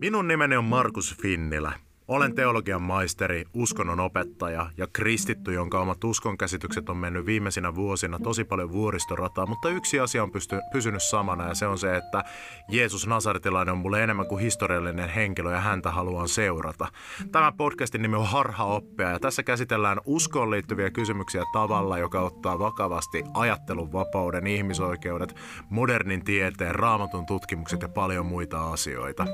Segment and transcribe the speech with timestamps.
[0.00, 1.72] Minun nimeni on Markus Finnilä.
[2.08, 8.44] Olen teologian maisteri, uskonnon opettaja ja kristitty, jonka omat uskonkäsitykset on mennyt viimeisinä vuosina tosi
[8.44, 12.24] paljon vuoristorataa, mutta yksi asia on pysty, pysynyt samana ja se on se, että
[12.68, 16.88] Jeesus Nasaretilainen on mulle enemmän kuin historiallinen henkilö ja häntä haluan seurata.
[17.32, 22.58] Tämä podcastin nimi on Harha oppia ja tässä käsitellään uskoon liittyviä kysymyksiä tavalla, joka ottaa
[22.58, 25.36] vakavasti ajattelun vapauden, ihmisoikeudet,
[25.68, 29.26] modernin tieteen, raamatun tutkimukset ja paljon muita asioita.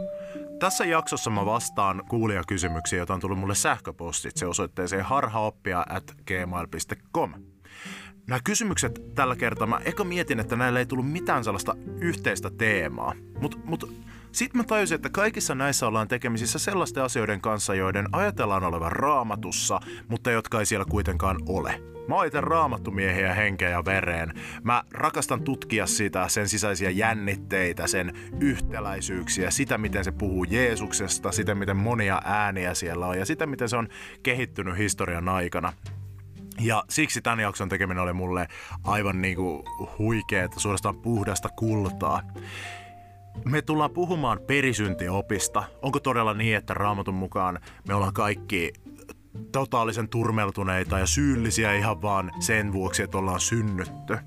[0.59, 7.35] Tässä jaksossa mä vastaan kuulijakysymyksiä, joita on tullut mulle sähköpostitse osoitteeseen harhaoppia at gmail.com.
[8.27, 13.15] Nämä kysymykset tällä kertaa, mä eka mietin, että näillä ei tullut mitään sellaista yhteistä teemaa.
[13.41, 13.93] Mutta mut,
[14.37, 19.81] sitten mä tajusin, että kaikissa näissä ollaan tekemisissä sellaisten asioiden kanssa, joiden ajatellaan olevan raamatussa,
[20.09, 21.81] mutta jotka ei siellä kuitenkaan ole.
[22.09, 24.33] Mä itse raamattumiehiä henkeä ja vereen.
[24.63, 31.55] Mä rakastan tutkia sitä, sen sisäisiä jännitteitä, sen yhtäläisyyksiä, sitä miten se puhuu Jeesuksesta, sitä
[31.55, 33.89] miten monia ääniä siellä on ja sitä miten se on
[34.23, 35.73] kehittynyt historian aikana.
[36.61, 38.49] Ja siksi tämän jakson tekeminen oli mulle
[38.85, 39.65] aivan niinku
[39.99, 42.23] huikeeta, suorastaan puhdasta kultaa.
[43.45, 45.65] Me tullaan puhumaan perisyntiopista.
[45.83, 48.73] Onko todella niin, että raamatun mukaan me ollaan kaikki
[49.53, 54.19] totaalisen turmeltuneita ja syyllisiä ihan vaan sen vuoksi, että ollaan synnytty.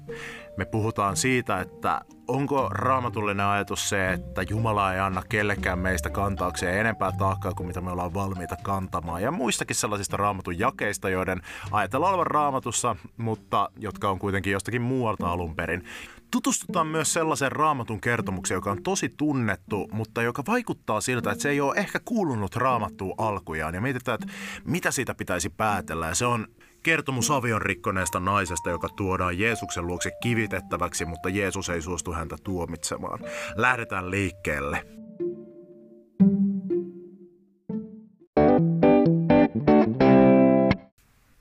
[0.59, 6.79] Me puhutaan siitä, että onko raamatullinen ajatus se, että Jumala ei anna kellekään meistä kantaakseen
[6.79, 9.21] enempää taakkaa kuin mitä me ollaan valmiita kantamaan.
[9.21, 15.31] Ja muistakin sellaisista raamatun jakeista, joiden ajatellaan olevan raamatussa, mutta jotka on kuitenkin jostakin muualta
[15.31, 15.83] alun perin.
[16.31, 21.49] Tutustutaan myös sellaisen raamatun kertomukseen, joka on tosi tunnettu, mutta joka vaikuttaa siltä, että se
[21.49, 23.75] ei ole ehkä kuulunut raamattuun alkujaan.
[23.75, 24.33] Ja mietitään, että
[24.65, 26.07] mitä siitä pitäisi päätellä.
[26.07, 26.47] Ja se on
[26.83, 33.19] kertomus avion rikkoneesta naisesta, joka tuodaan Jeesuksen luokse kivitettäväksi, mutta Jeesus ei suostu häntä tuomitsemaan.
[33.55, 34.85] Lähdetään liikkeelle.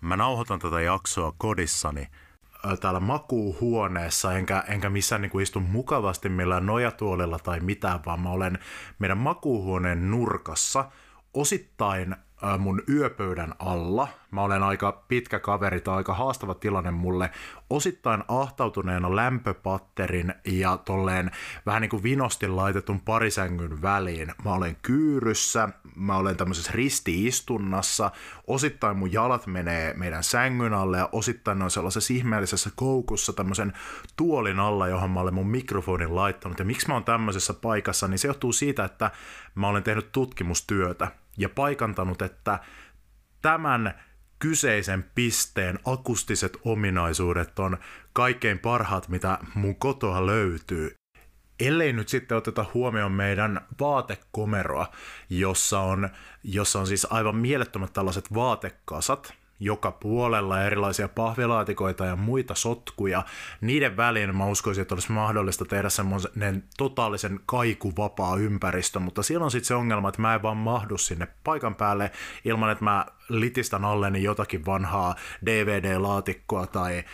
[0.01, 2.07] Mä nauhoitan tätä jaksoa kodissani
[2.81, 8.31] täällä makuuhuoneessa, enkä, enkä missään niin kuin istu mukavasti millään nojatuolilla tai mitään, vaan mä
[8.31, 8.59] olen
[8.99, 10.91] meidän makuuhuoneen nurkassa
[11.35, 12.17] osittain
[12.59, 14.09] mun yöpöydän alla.
[14.31, 17.31] Mä olen aika pitkä kaveri, tai aika haastava tilanne mulle.
[17.71, 21.31] Osittain ahtautuneena lämpöpatterin ja tolleen
[21.67, 24.33] vähän niin kuin vinosti laitetun parisängyn väliin.
[24.45, 28.11] Mä olen kyyryssä, mä olen tämmöisessä ristiistunnassa.
[28.47, 33.73] Osittain mun jalat menee meidän sängyn alle ja osittain on sellaisessa ihmeellisessä koukussa tämmöisen
[34.17, 36.59] tuolin alla, johon mä olen mun mikrofonin laittanut.
[36.59, 39.11] Ja miksi mä oon tämmöisessä paikassa, niin se johtuu siitä, että
[39.55, 42.59] mä olen tehnyt tutkimustyötä ja paikantanut, että
[43.43, 44.01] tämän
[44.39, 47.79] kyseisen pisteen akustiset ominaisuudet on
[48.13, 50.95] kaikkein parhaat, mitä mun kotoa löytyy.
[51.61, 54.87] Ellei nyt sitten oteta huomioon meidän vaatekomeroa,
[55.31, 56.09] jossa on,
[56.45, 63.25] jossa on siis aivan mielettömät tällaiset vaatekasat, joka puolella erilaisia pahvilaatikoita ja muita sotkuja.
[63.61, 69.51] Niiden väliin mä uskoisin, että olisi mahdollista tehdä semmoinen totaalisen kaikuvapaa ympäristö, mutta siellä on
[69.51, 72.11] sitten se ongelma, että mä en vaan mahdu sinne paikan päälle
[72.45, 75.15] ilman, että mä litistän alleni jotakin vanhaa
[75.47, 77.05] DVD-laatikkoa tai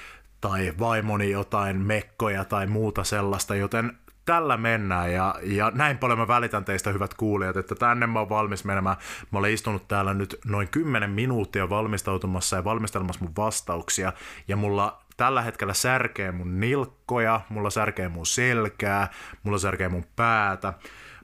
[0.41, 6.29] tai vaimoni jotain mekkoja tai muuta sellaista, joten tällä mennään ja, ja näin paljon mä
[6.29, 8.97] välitän teistä hyvät kuulijat, että tänne mä oon valmis menemään.
[9.31, 14.13] Mä olen istunut täällä nyt noin 10 minuuttia valmistautumassa ja valmistelemassa mun vastauksia
[14.49, 19.09] ja mulla tällä hetkellä särkee mun nilkkoja, mulla särkee mun selkää,
[19.43, 20.73] mulla särkee mun päätä,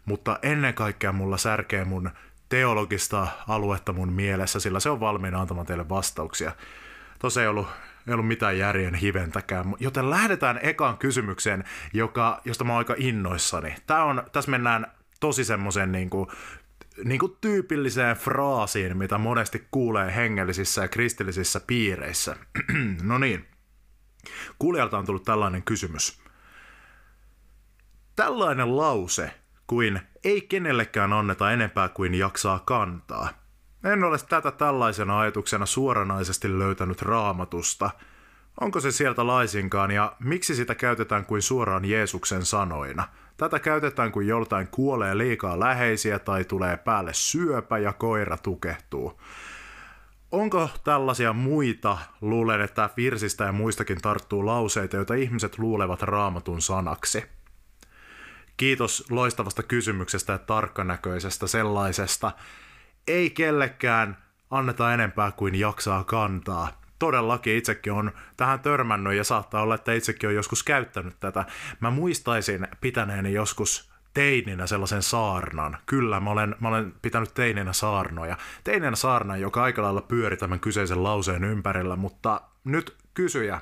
[0.04, 2.10] mutta ennen kaikkea mulla särkee mun
[2.48, 6.52] teologista aluetta mun mielessä, sillä se on valmiina antamaan teille vastauksia.
[7.18, 7.66] Tuossa ei ollut
[8.10, 9.74] ei ollut mitään järjen hiventäkään.
[9.80, 13.74] Joten lähdetään ekaan kysymykseen, joka, josta mä oon aika innoissani.
[13.86, 14.86] Tää on, tässä mennään
[15.20, 16.26] tosi semmoisen niin kuin,
[17.04, 22.36] niin kuin tyypilliseen fraasiin, mitä monesti kuulee hengellisissä ja kristillisissä piireissä.
[23.02, 23.46] no niin,
[24.58, 26.20] kuulijalta on tullut tällainen kysymys.
[28.16, 29.30] Tällainen lause
[29.66, 33.28] kuin ei kenellekään anneta enempää kuin jaksaa kantaa–
[33.84, 37.90] en ole tätä tällaisena ajatuksena suoranaisesti löytänyt raamatusta.
[38.60, 43.08] Onko se sieltä laisinkaan ja miksi sitä käytetään kuin suoraan Jeesuksen sanoina?
[43.36, 49.20] Tätä käytetään kuin joltain kuolee liikaa läheisiä tai tulee päälle syöpä ja koira tukehtuu.
[50.32, 57.24] Onko tällaisia muita, luulen, että virsistä ja muistakin tarttuu lauseita, joita ihmiset luulevat raamatun sanaksi?
[58.56, 62.32] Kiitos loistavasta kysymyksestä ja tarkkanäköisestä sellaisesta
[63.08, 64.16] ei kellekään
[64.50, 66.79] anneta enempää kuin jaksaa kantaa.
[67.00, 71.44] Todellakin itsekin on tähän törmännyt ja saattaa olla, että itsekin on joskus käyttänyt tätä.
[71.80, 75.78] Mä muistaisin pitäneeni joskus teininä sellaisen saarnan.
[75.86, 78.36] Kyllä, mä olen, mä olen pitänyt teininä saarnoja.
[78.64, 83.60] Teininä saarna, joka aika lailla pyöri tämän kyseisen lauseen ympärillä, mutta nyt kysyjä,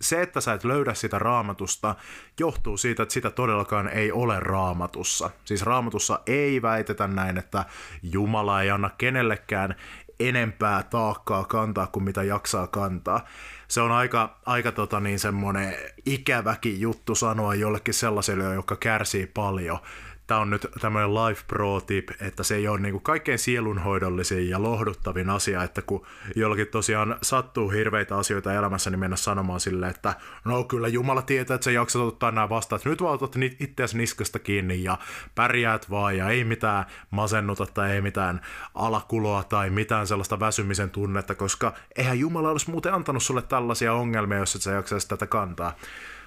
[0.00, 1.94] se, että sä et löydä sitä raamatusta,
[2.40, 5.30] johtuu siitä, että sitä todellakaan ei ole raamatussa.
[5.44, 7.64] Siis raamatussa ei väitetä näin, että
[8.02, 9.74] Jumala ei anna kenellekään
[10.20, 13.24] enempää taakkaa kantaa kuin mitä jaksaa kantaa.
[13.68, 15.74] Se on aika, aika tota niin, semmoinen
[16.06, 19.78] ikäväkin juttu sanoa jollekin sellaiselle, joka kärsii paljon
[20.26, 24.48] tämä on nyt tämmöinen life pro tip, että se ei ole niin kuin kaikkein sielunhoidollisin
[24.48, 26.06] ja lohduttavin asia, että kun
[26.36, 30.14] jollakin tosiaan sattuu hirveitä asioita elämässä, niin mennä sanomaan silleen, että
[30.44, 33.98] no kyllä Jumala tietää, että sä jaksat ottaa nämä vastaan, että nyt vaan otat itseäsi
[33.98, 34.98] niskasta kiinni ja
[35.34, 38.40] pärjäät vaan ja ei mitään masennuta tai ei mitään
[38.74, 44.38] alakuloa tai mitään sellaista väsymisen tunnetta, koska eihän Jumala olisi muuten antanut sulle tällaisia ongelmia,
[44.38, 45.72] jos et sä jaksaisi tätä kantaa.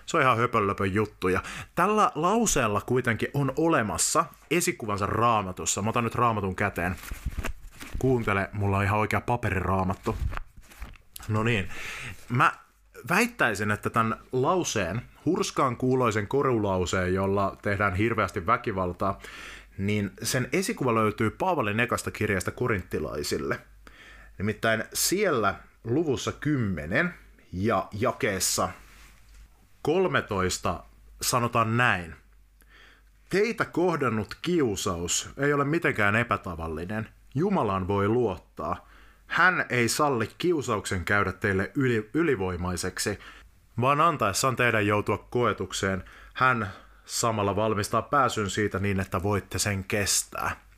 [0.10, 1.28] Se on ihan höpölöpön juttu.
[1.28, 1.44] Ja
[1.76, 5.82] tällä lauseella kuitenkin on olemassa esikuvansa raamatussa.
[5.82, 6.96] Mä otan nyt raamatun käteen.
[8.00, 10.18] Kuuntele, mulla on ihan oikea paperiraamattu.
[11.28, 11.70] No niin.
[12.30, 12.52] Mä
[13.10, 19.20] väittäisin, että tämän lauseen, hurskaan kuuloisen korulauseen, jolla tehdään hirveästi väkivaltaa,
[19.78, 23.60] niin sen esikuva löytyy Paavalin ekasta kirjasta korinttilaisille.
[24.38, 27.14] Nimittäin siellä luvussa 10
[27.54, 28.70] ja jakeessa
[29.82, 30.84] 13
[31.22, 32.16] sanotaan näin.
[33.30, 37.10] Teitä kohdannut kiusaus ei ole mitenkään epätavallinen.
[37.36, 38.88] Jumalaan voi luottaa.
[39.28, 43.20] Hän ei salli kiusauksen käydä teille yli, ylivoimaiseksi,
[43.82, 46.04] vaan antaessaan teidän joutua koetukseen,
[46.34, 46.74] hän
[47.06, 50.69] samalla valmistaa pääsyn siitä niin, että voitte sen kestää.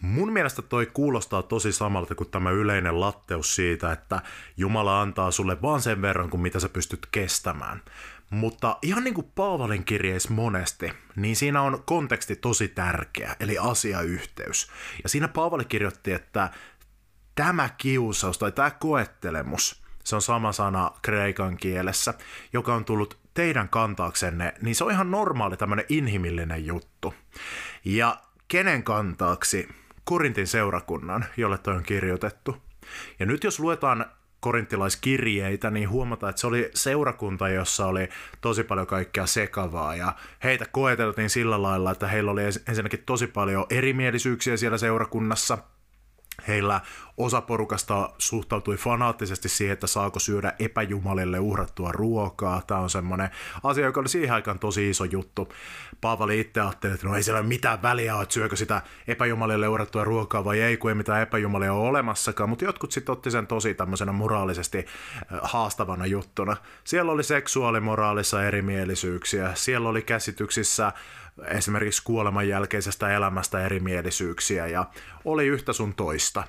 [0.00, 4.22] Mun mielestä toi kuulostaa tosi samalta kuin tämä yleinen latteus siitä, että
[4.56, 7.82] Jumala antaa sulle vaan sen verran kuin mitä sä pystyt kestämään.
[8.30, 14.70] Mutta ihan niin kuin Paavalin kirjeessä monesti, niin siinä on konteksti tosi tärkeä, eli asiayhteys.
[15.02, 16.50] Ja siinä Paavali kirjoitti, että
[17.34, 22.14] tämä kiusaus tai tämä koettelemus, se on sama sana kreikan kielessä,
[22.52, 27.14] joka on tullut teidän kantaaksenne, niin se on ihan normaali tämmöinen inhimillinen juttu.
[27.84, 28.16] Ja
[28.48, 29.68] kenen kantaaksi
[30.08, 32.56] Korintin seurakunnan, jolle toi on kirjoitettu.
[33.18, 34.06] Ja nyt jos luetaan
[34.40, 38.08] korinttilaiskirjeitä, niin huomataan, että se oli seurakunta, jossa oli
[38.40, 40.12] tosi paljon kaikkea sekavaa ja
[40.44, 45.58] heitä koeteltiin sillä lailla, että heillä oli ensinnäkin tosi paljon erimielisyyksiä siellä seurakunnassa–
[46.48, 46.80] Heillä
[47.16, 52.62] osa porukasta suhtautui fanaattisesti siihen, että saako syödä epäjumalille uhrattua ruokaa.
[52.66, 53.30] Tämä on semmoinen
[53.62, 55.52] asia, joka oli siihen aikaan tosi iso juttu.
[56.00, 60.44] Paavali itse ajatteli, että no ei siellä mitään väliä, että syökö sitä epäjumalille uhrattua ruokaa
[60.44, 62.48] vai ei, kun ei mitään epäjumalia ole olemassakaan.
[62.48, 64.86] Mutta jotkut sitten otti sen tosi tämmöisenä moraalisesti
[65.42, 66.56] haastavana juttuna.
[66.84, 70.92] Siellä oli seksuaalimoraalissa erimielisyyksiä, siellä oli käsityksissä
[71.44, 74.86] esimerkiksi kuoleman jälkeisestä elämästä erimielisyyksiä ja
[75.24, 76.44] oli yhtä sun toista.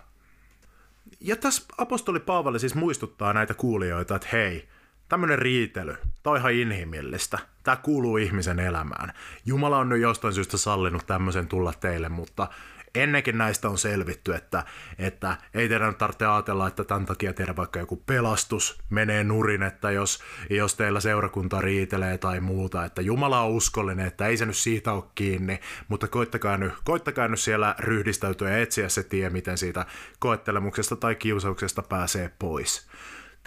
[1.19, 4.67] Ja tässä apostoli Paavali siis muistuttaa näitä kuulijoita, että hei,
[5.09, 7.39] tämmöinen riitely, tämä on ihan inhimillistä.
[7.63, 9.13] Tämä kuuluu ihmisen elämään.
[9.45, 12.47] Jumala on nyt jostain syystä sallinut tämmöisen tulla teille, mutta
[12.95, 14.63] ennenkin näistä on selvitty, että,
[14.99, 19.91] että ei teidän tarvitse ajatella, että tämän takia tehdä vaikka joku pelastus menee nurin, että
[19.91, 24.57] jos, jos teillä seurakunta riitelee tai muuta, että Jumala on uskollinen, että ei se nyt
[24.57, 29.57] siitä ole kiinni, mutta koittakaa nyt, koittakaa nyt siellä ryhdistäytyä ja etsiä se tie, miten
[29.57, 29.85] siitä
[30.19, 32.87] koettelemuksesta tai kiusauksesta pääsee pois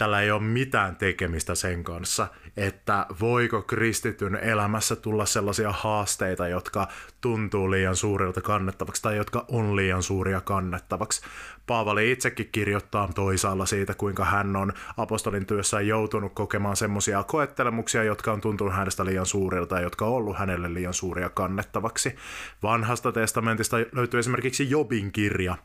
[0.01, 2.27] tällä ei ole mitään tekemistä sen kanssa,
[2.57, 6.87] että voiko kristityn elämässä tulla sellaisia haasteita, jotka
[7.21, 11.21] tuntuu liian suurilta kannettavaksi tai jotka on liian suuria kannettavaksi.
[11.67, 18.31] Paavali itsekin kirjoittaa toisaalla siitä, kuinka hän on apostolin työssä joutunut kokemaan semmoisia koettelemuksia, jotka
[18.31, 22.15] on tuntunut hänestä liian suurilta ja jotka on ollut hänelle liian suuria kannettavaksi.
[22.63, 25.57] Vanhasta testamentista löytyy esimerkiksi Jobin kirja,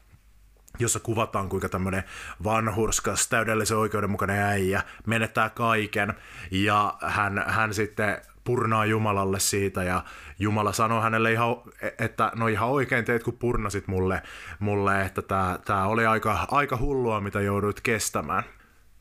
[0.78, 2.04] jossa kuvataan, kuinka tämmöinen
[2.44, 6.14] vanhurskas, täydellisen oikeudenmukainen äijä menettää kaiken,
[6.50, 10.04] ja hän, hän sitten purnaa Jumalalle siitä, ja
[10.38, 11.56] Jumala sanoo hänelle ihan,
[11.98, 14.22] että no ihan oikein teet, kun purnasit mulle,
[14.58, 18.42] mulle että tämä tää oli aika, aika hullua, mitä jouduit kestämään.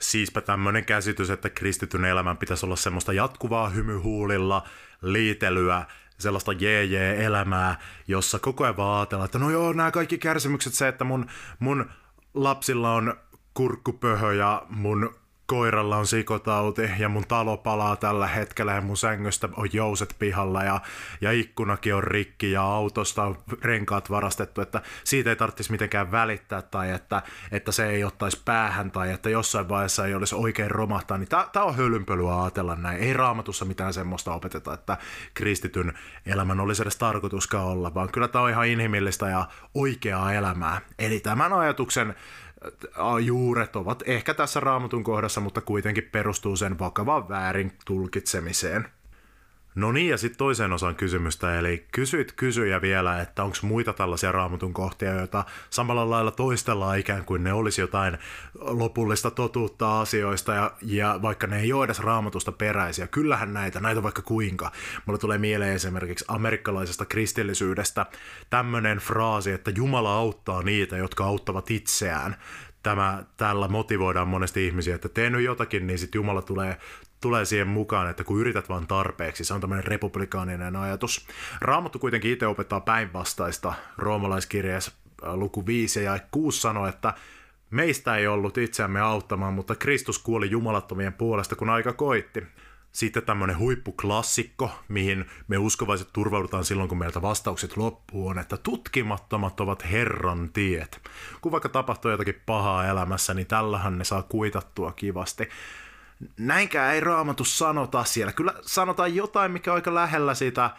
[0.02, 4.64] Siispä tämmöinen käsitys, että kristityn elämän pitäisi olla semmoista jatkuvaa hymyhuulilla,
[5.02, 5.86] liitelyä,
[6.18, 11.04] sellaista jee-jee-elämää, jossa koko ajan vaan ajatellaan, että no joo, nämä kaikki kärsimykset, se, että
[11.04, 11.26] mun,
[11.60, 11.90] mun
[12.34, 13.14] lapsilla on
[13.54, 15.16] kurkkupöhö ja mun
[15.46, 20.64] koiralla on sikotauti ja mun talo palaa tällä hetkellä ja mun sängystä on jouset pihalla
[20.64, 20.82] ja,
[21.22, 26.62] ja ikkunakin on rikki ja autosta on renkaat varastettu, että siitä ei tarvitsisi mitenkään välittää
[26.62, 27.22] tai että,
[27.52, 31.66] että se ei ottaisi päähän tai että jossain vaiheessa ei olisi oikein romahtaa, niin tämä
[31.66, 33.00] on hölynpölyä ajatella näin.
[33.00, 34.98] Ei raamatussa mitään semmoista opeteta, että
[35.34, 35.94] kristityn
[36.26, 40.82] elämän olisi edes tarkoituskaan olla, vaan kyllä tämä on ihan inhimillistä ja oikeaa elämää.
[41.00, 42.16] Eli tämän ajatuksen
[43.22, 48.88] juuret ovat ehkä tässä raamatun kohdassa, mutta kuitenkin perustuu sen vakavaan väärin tulkitsemiseen.
[49.76, 54.32] No niin, ja sitten toiseen osaan kysymystä, eli kysyit kysyjä vielä, että onko muita tällaisia
[54.32, 58.18] raamatun kohtia, joita samalla lailla toistellaan ikään kuin ne olisi jotain
[58.60, 63.08] lopullista totuutta asioista, ja, ja vaikka ne ei ole edes raamatusta peräisiä.
[63.08, 64.72] Kyllähän näitä, näitä vaikka kuinka.
[65.06, 68.06] Mulle tulee mieleen esimerkiksi amerikkalaisesta kristillisyydestä
[68.50, 72.36] tämmöinen fraasi, että Jumala auttaa niitä, jotka auttavat itseään
[72.86, 76.78] tämä, tällä motivoidaan monesti ihmisiä, että tee nyt jotakin, niin sitten Jumala tulee
[77.26, 81.28] tulee siihen mukaan, että kun yrität vaan tarpeeksi, se on tämmöinen republikaaninen ajatus.
[81.62, 83.74] Raamattu kuitenkin itse opettaa päinvastaista.
[83.98, 84.92] Roomalaiskirjeessä
[85.26, 87.14] äh, luku 5 ja 6 sanoo, että
[87.70, 92.44] meistä ei ollut itseämme auttamaan, mutta Kristus kuoli jumalattomien puolesta, kun aika koitti.
[92.92, 99.60] Sitten tämmöinen huippuklassikko, mihin me uskovaiset turvaudutaan silloin, kun meiltä vastaukset loppuu, on, että tutkimattomat
[99.60, 101.02] ovat Herran tiet.
[101.42, 105.50] Kun vaikka tapahtuu jotakin pahaa elämässä, niin tällähän ne saa kuitattua kivasti
[106.38, 108.34] näinkään ei raamatu sanota siellä.
[108.34, 110.70] Kyllä sanotaan jotain, mikä on aika lähellä sitä.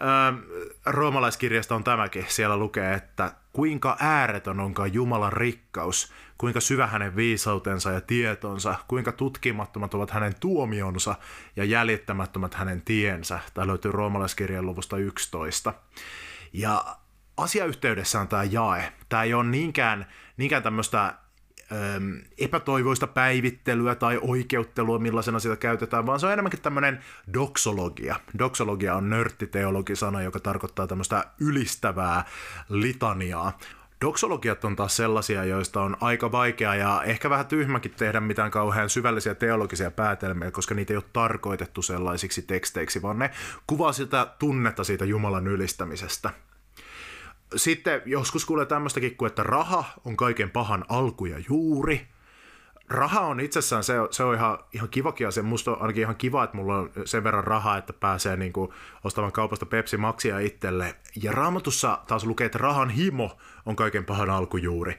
[0.00, 2.24] Öö, roomalaiskirjasta on tämäkin.
[2.28, 9.12] Siellä lukee, että kuinka ääretön onkaan Jumalan rikkaus, kuinka syvä hänen viisautensa ja tietonsa, kuinka
[9.12, 11.14] tutkimattomat ovat hänen tuomionsa
[11.56, 13.38] ja jäljittämättömät hänen tiensä.
[13.54, 15.74] Tämä löytyy roomalaiskirjan luvusta 11.
[16.52, 16.84] Ja
[17.36, 18.92] asiayhteydessä on tämä jae.
[19.08, 21.14] Tämä ei ole niinkään, niinkään tämmöistä
[22.38, 27.00] epätoivoista päivittelyä tai oikeuttelua, millaisena sitä käytetään, vaan se on enemmänkin tämmöinen
[27.34, 28.20] doksologia.
[28.38, 32.24] Doksologia on nörttiteologisana, joka tarkoittaa tämmöistä ylistävää
[32.68, 33.58] litaniaa.
[34.04, 38.90] Doksologiat on taas sellaisia, joista on aika vaikea ja ehkä vähän tyhmäkin tehdä mitään kauhean
[38.90, 43.30] syvällisiä teologisia päätelmiä, koska niitä ei ole tarkoitettu sellaisiksi teksteiksi, vaan ne
[43.66, 46.30] kuvaa sitä tunnetta siitä Jumalan ylistämisestä
[47.56, 52.06] sitten joskus kuulee tämmöistäkin kuin, että raha on kaiken pahan alku ja juuri.
[52.88, 55.42] Raha on itsessään, se, se on ihan, ihan kivakin asia.
[55.42, 58.72] Musta on ainakin ihan kiva, että mulla on sen verran rahaa, että pääsee niin kuin
[59.04, 60.94] ostamaan kaupasta Pepsi Maxia itselle.
[61.22, 63.36] Ja raamatussa taas lukee, että rahan himo
[63.66, 64.98] on kaiken pahan alkujuuri.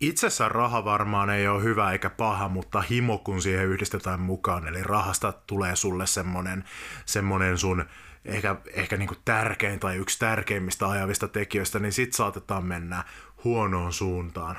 [0.00, 4.82] Itsessään raha varmaan ei ole hyvä eikä paha, mutta himo kun siihen yhdistetään mukaan, eli
[4.82, 6.64] rahasta tulee sulle semmonen,
[7.06, 7.84] semmonen sun
[8.26, 13.04] ehkä, ehkä niin kuin tärkein tai yksi tärkeimmistä ajavista tekijöistä, niin sit saatetaan mennä
[13.44, 14.56] huonoon suuntaan.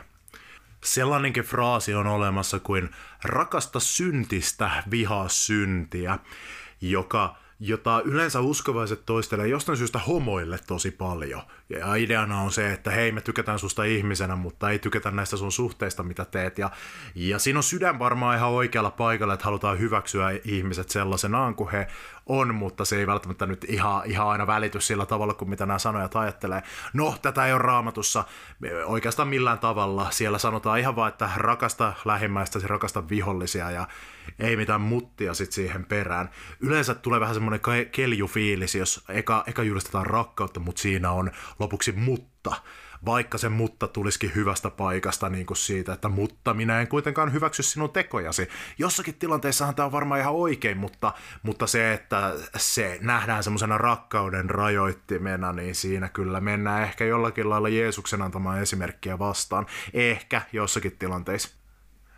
[0.84, 2.90] Sellainenkin fraasi on olemassa kuin
[3.24, 6.20] rakasta syntistä, vihaa syntiä,
[6.82, 11.42] joka jota yleensä uskovaiset toistelee jostain syystä homoille tosi paljon.
[11.70, 15.52] Ja ideana on se, että hei, me tykätään susta ihmisenä, mutta ei tykätä näistä sun
[15.52, 16.58] suhteista, mitä teet.
[16.58, 16.72] Ja,
[17.16, 21.88] ja siinä on sydän varmaan ihan oikealla paikalla, että halutaan hyväksyä ihmiset sellaisenaan kuin he
[22.26, 25.80] on, mutta se ei välttämättä nyt ihan, ihan aina välity sillä tavalla kuin mitä nämä
[25.80, 26.64] sanojat ajattelee.
[26.94, 28.24] No, tätä ei ole raamatussa
[28.86, 30.08] oikeastaan millään tavalla.
[30.12, 33.88] Siellä sanotaan ihan vaan, että rakasta lähimmäistä, rakasta vihollisia ja
[34.40, 36.30] ei mitään muttia sit siihen perään.
[36.60, 42.52] Yleensä tulee vähän semmoinen keljufiilis, jos eka, eka julistetaan rakkautta, mutta siinä on lopuksi mutta
[43.06, 47.64] vaikka se mutta tulisikin hyvästä paikasta niin kuin siitä, että mutta minä en kuitenkaan hyväksy
[47.64, 48.50] sinun tekojasi.
[48.78, 54.50] Jossakin tilanteessahan tämä on varmaan ihan oikein, mutta, mutta se, että se nähdään semmoisena rakkauden
[54.50, 59.66] rajoittimena, niin siinä kyllä mennään ehkä jollakin lailla Jeesuksen antamaan esimerkkiä vastaan.
[59.94, 61.57] Ehkä jossakin tilanteissa.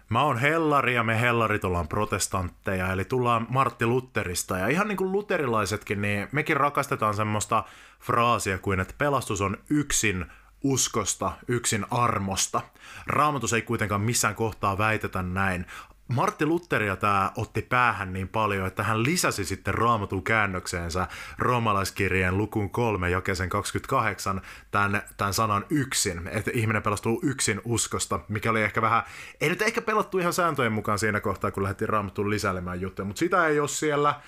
[0.09, 4.57] Mä oon hellari ja me hellarit ollaan protestantteja, eli tullaan Martti Lutterista.
[4.57, 7.63] Ja ihan niin kuin luterilaisetkin, niin mekin rakastetaan semmoista
[7.99, 10.25] fraasia kuin, että pelastus on yksin
[10.63, 12.61] uskosta, yksin armosta.
[13.07, 15.65] Raamatus ei kuitenkaan missään kohtaa väitetä näin.
[16.09, 22.69] Martti Lutteria tämä otti päähän niin paljon, että hän lisäsi sitten raamatun käännökseensä roomalaiskirjeen lukuun
[22.69, 28.81] 3 jakeisen 28 tämän, tämän sanan yksin, että ihminen pelastuu yksin uskosta, mikä oli ehkä
[28.81, 29.03] vähän,
[29.41, 33.19] ei nyt ehkä pelattu ihan sääntöjen mukaan siinä kohtaa, kun lähdettiin raamatun lisäilemään juttuja, mutta
[33.19, 34.21] sitä ei ole siellä.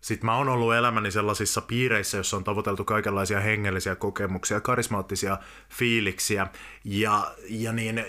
[0.00, 5.38] Sitten mä oon ollut elämäni sellaisissa piireissä, joissa on tavoiteltu kaikenlaisia hengellisiä kokemuksia, karismaattisia
[5.70, 6.46] fiiliksiä
[6.84, 8.04] ja, ja niin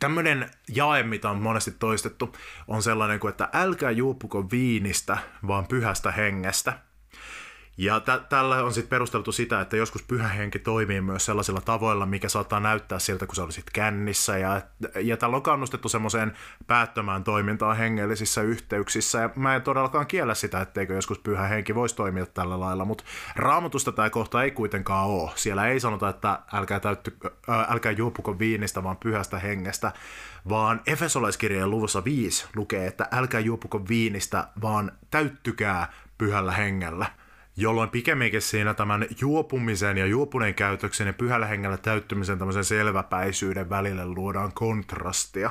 [0.00, 2.36] tämmöinen jae, mitä on monesti toistettu,
[2.68, 6.87] on sellainen kuin, että älkää juupuko viinistä, vaan pyhästä hengestä.
[7.78, 12.06] Ja t- tällä on sitten perusteltu sitä, että joskus pyhä henki toimii myös sellaisilla tavoilla,
[12.06, 14.38] mikä saattaa näyttää siltä, kun sä olisit kännissä.
[14.38, 14.60] Ja,
[15.00, 16.32] ja tällä on kannustettu semmoiseen
[16.66, 19.18] päättömään toimintaan hengellisissä yhteyksissä.
[19.18, 23.04] Ja mä en todellakaan kiellä sitä, etteikö joskus pyhä henki voisi toimia tällä lailla, mutta
[23.36, 25.30] raamatusta tämä kohta ei kuitenkaan ole.
[25.34, 27.16] Siellä ei sanota, että älkää, täytty,
[27.48, 29.92] äh, älkää juopuko viinistä, vaan pyhästä hengestä,
[30.48, 37.06] vaan Efesolaiskirjeen luvussa 5 lukee, että älkää juopuko viinistä, vaan täyttykää pyhällä hengellä
[37.60, 44.06] jolloin pikemminkin siinä tämän juopumisen ja juopuneen käytöksen ja pyhällä hengellä täyttymisen tämmöisen selväpäisyyden välille
[44.06, 45.50] luodaan kontrastia.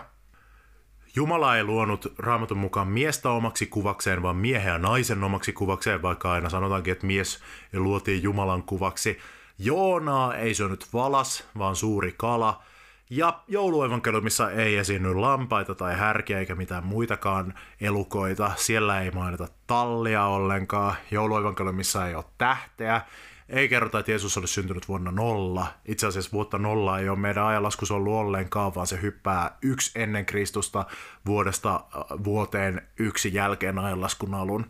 [1.15, 6.31] Jumala ei luonut raamatun mukaan miestä omaksi kuvakseen, vaan miehen ja naisen omaksi kuvakseen, vaikka
[6.31, 7.39] aina sanotaankin, että mies
[7.73, 9.17] luotiin Jumalan kuvaksi.
[9.59, 12.61] Joonaa ei syönyt valas, vaan suuri kala–
[13.09, 18.51] ja jouluevankeliumissa ei esiinny lampaita tai härkiä eikä mitään muitakaan elukoita.
[18.55, 20.95] Siellä ei mainita tallia ollenkaan.
[21.11, 23.01] Jouluevankeliumissa ei ole tähteä.
[23.49, 25.67] Ei kerrota, että Jeesus olisi syntynyt vuonna nolla.
[25.85, 30.25] Itse asiassa vuotta nolla ei ole meidän ajanlaskussa ollut ollenkaan, vaan se hyppää yksi ennen
[30.25, 30.85] Kristusta
[31.25, 34.65] vuodesta äh, vuoteen yksi jälkeen ajanlaskun alun.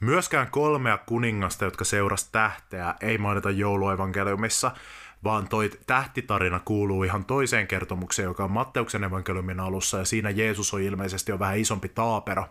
[0.00, 4.70] Myöskään kolmea kuningasta, jotka seurasi tähteä, ei mainita jouluevankeliumissa
[5.24, 10.74] vaan toi tähtitarina kuuluu ihan toiseen kertomukseen, joka on Matteuksen evankeliumin alussa, ja siinä Jeesus
[10.74, 12.46] on ilmeisesti jo vähän isompi taapero.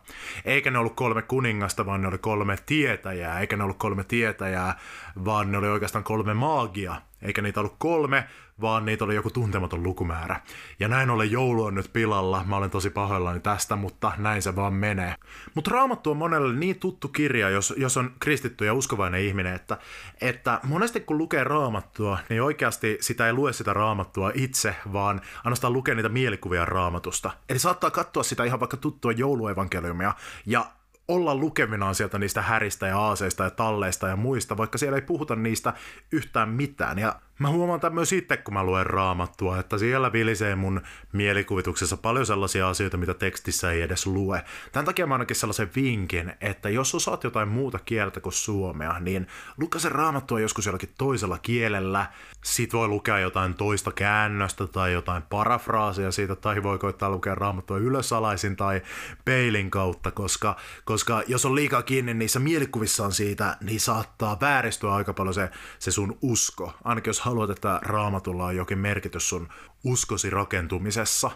[0.45, 4.79] Eikä ne ollut kolme kuningasta, vaan ne oli kolme tietäjää, eikä ne ollut kolme tietäjää,
[5.25, 8.27] vaan ne oli oikeastaan kolme maagia, eikä niitä ollut kolme,
[8.61, 10.41] vaan niitä oli joku tuntematon lukumäärä.
[10.79, 14.55] Ja näin ollen joulu on nyt pilalla, mä olen tosi pahoillani tästä, mutta näin se
[14.55, 15.15] vaan menee.
[15.55, 19.77] Mutta Raamattu on monelle niin tuttu kirja, jos, jos on kristitty ja uskovainen ihminen, että,
[20.21, 25.73] että monesti kun lukee Raamattua, niin oikeasti sitä ei lue sitä Raamattua itse, vaan ainoastaan
[25.73, 27.31] lukee niitä mielikuvia Raamatusta.
[27.49, 30.13] Eli saattaa katsoa sitä ihan vaikka tuttua jouluevankeliumia
[30.45, 30.65] ja
[31.09, 35.35] olla lukevinaan sieltä niistä häristä ja aaseista ja talleista ja muista, vaikka siellä ei puhuta
[35.35, 35.73] niistä
[36.11, 36.99] yhtään mitään.
[36.99, 40.81] Ja Mä huomaan tämän myös itse, kun mä luen raamattua, että siellä vilisee mun
[41.13, 44.43] mielikuvituksessa paljon sellaisia asioita, mitä tekstissä ei edes lue.
[44.71, 49.27] Tämän takia mä ainakin sellaisen vinkin, että jos osaat jotain muuta kieltä kuin suomea, niin
[49.57, 52.05] lukea se raamattua joskus jollakin toisella kielellä.
[52.43, 57.77] Sit voi lukea jotain toista käännöstä tai jotain parafraasia siitä, tai voi koittaa lukea raamattua
[57.77, 58.81] ylösalaisin tai
[59.25, 60.55] peilin kautta, koska,
[60.85, 65.91] koska jos on liikaa kiinni niissä mielikuvissaan siitä, niin saattaa vääristyä aika paljon se, se
[65.91, 66.73] sun usko.
[66.83, 69.49] Ainakin jos haluat, että raamatulla on jokin merkitys sun
[69.83, 71.31] uskosi rakentumisessa.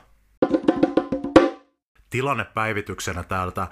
[2.09, 3.67] Tilannepäivityksenä täältä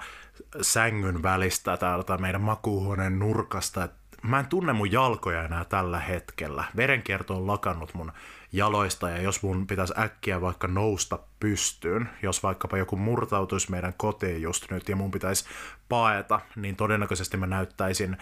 [0.62, 6.64] sängyn välistä, täältä meidän makuuhuoneen nurkasta, että mä en tunne mun jalkoja enää tällä hetkellä.
[6.76, 8.12] Verenkierto on lakannut mun
[8.52, 14.42] jaloista ja jos mun pitäisi äkkiä vaikka nousta pystyyn, jos vaikkapa joku murtautuisi meidän kotiin
[14.42, 15.44] just nyt ja mun pitäisi
[15.88, 18.16] paeta, niin todennäköisesti mä näyttäisin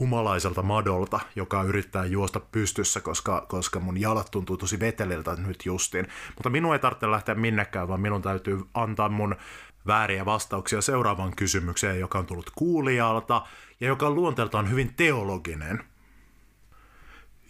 [0.00, 6.08] humalaiselta madolta, joka yrittää juosta pystyssä, koska, koska mun jalat tuntuu tosi veteliltä nyt justin.
[6.34, 9.36] Mutta minun ei tarvitse lähteä minnekään, vaan minun täytyy antaa mun
[9.88, 13.46] vääriä vastauksia seuraavaan kysymykseen, joka on tullut kuulijalta
[13.80, 15.84] ja joka on luonteeltaan hyvin teologinen.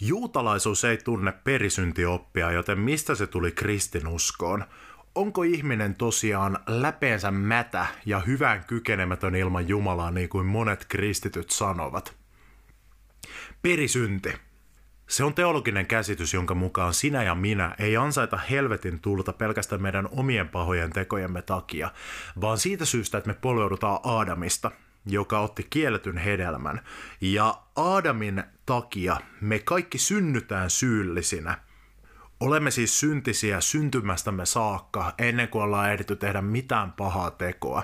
[0.01, 4.65] Juutalaisuus ei tunne perisyntioppia, joten mistä se tuli kristinuskoon?
[5.15, 12.17] Onko ihminen tosiaan läpeensä mätä ja hyvän kykenemätön ilman Jumalaa, niin kuin monet kristityt sanovat?
[13.63, 14.48] Perisynti.
[15.09, 20.09] Se on teologinen käsitys, jonka mukaan sinä ja minä ei ansaita helvetin tulta pelkästään meidän
[20.11, 21.91] omien pahojen tekojemme takia,
[22.41, 24.71] vaan siitä syystä, että me polveudutaan Aadamista,
[25.07, 26.81] joka otti kielletyn hedelmän.
[27.21, 31.59] Ja Aadamin takia me kaikki synnytään syyllisinä.
[32.41, 37.83] Olemme siis syntisiä syntymästämme saakka ennen kuin ollaan ehditty tehdä mitään pahaa tekoa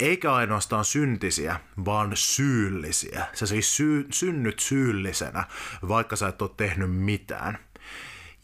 [0.00, 3.26] eikä ainoastaan syntisiä, vaan syyllisiä.
[3.32, 5.44] Sä siis sy- synnyt syyllisenä,
[5.88, 7.58] vaikka sä et ole tehnyt mitään.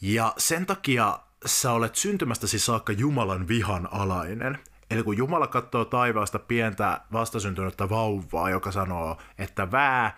[0.00, 4.58] Ja sen takia sä olet syntymästäsi saakka Jumalan vihan alainen.
[4.90, 10.16] Eli kun Jumala katsoo taivaasta pientä vastasyntynyttä vauvaa, joka sanoo, että vää,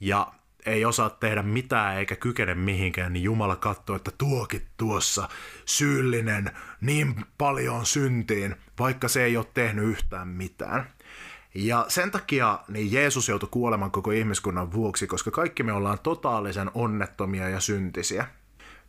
[0.00, 0.32] ja
[0.66, 5.28] ei osaa tehdä mitään eikä kykene mihinkään, niin Jumala katsoo, että tuokin tuossa
[5.64, 10.90] syyllinen niin paljon syntiin, vaikka se ei ole tehnyt yhtään mitään.
[11.54, 16.70] Ja sen takia niin Jeesus joutui kuoleman koko ihmiskunnan vuoksi, koska kaikki me ollaan totaalisen
[16.74, 18.26] onnettomia ja syntisiä.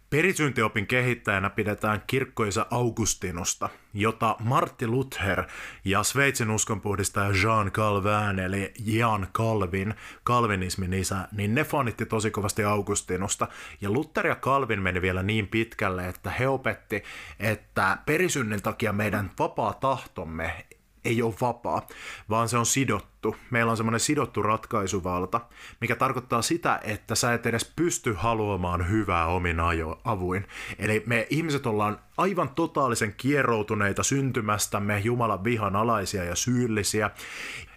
[0.10, 5.44] Perisyntiopin kehittäjänä pidetään kirkkoisa Augustinusta, jota Martti Luther
[5.86, 9.94] ja Sveitsin uskonpuhdistaja Jean Calvin eli Jan Calvin,
[10.24, 13.48] kalvinismin isä, niin ne fanitti tosi kovasti Augustinusta.
[13.82, 17.04] Ja Luther ja Calvin meni vielä niin pitkälle, että he opetti,
[17.40, 20.66] että perisynnin takia meidän vapaa tahtomme
[21.06, 21.88] ei ole vapaa,
[22.30, 23.36] vaan se on sidottu.
[23.50, 25.42] Meillä on semmoinen sidottu ratkaisuvalta,
[25.82, 29.58] mikä tarkoittaa sitä, että sä et edes pysty haluamaan hyvää omin
[30.04, 30.48] avuin.
[30.80, 37.12] Eli me ihmiset ollaan aivan totaalisen kieroutuneita syntymästämme, Jumalan vihan alaisia ja syyllisiä,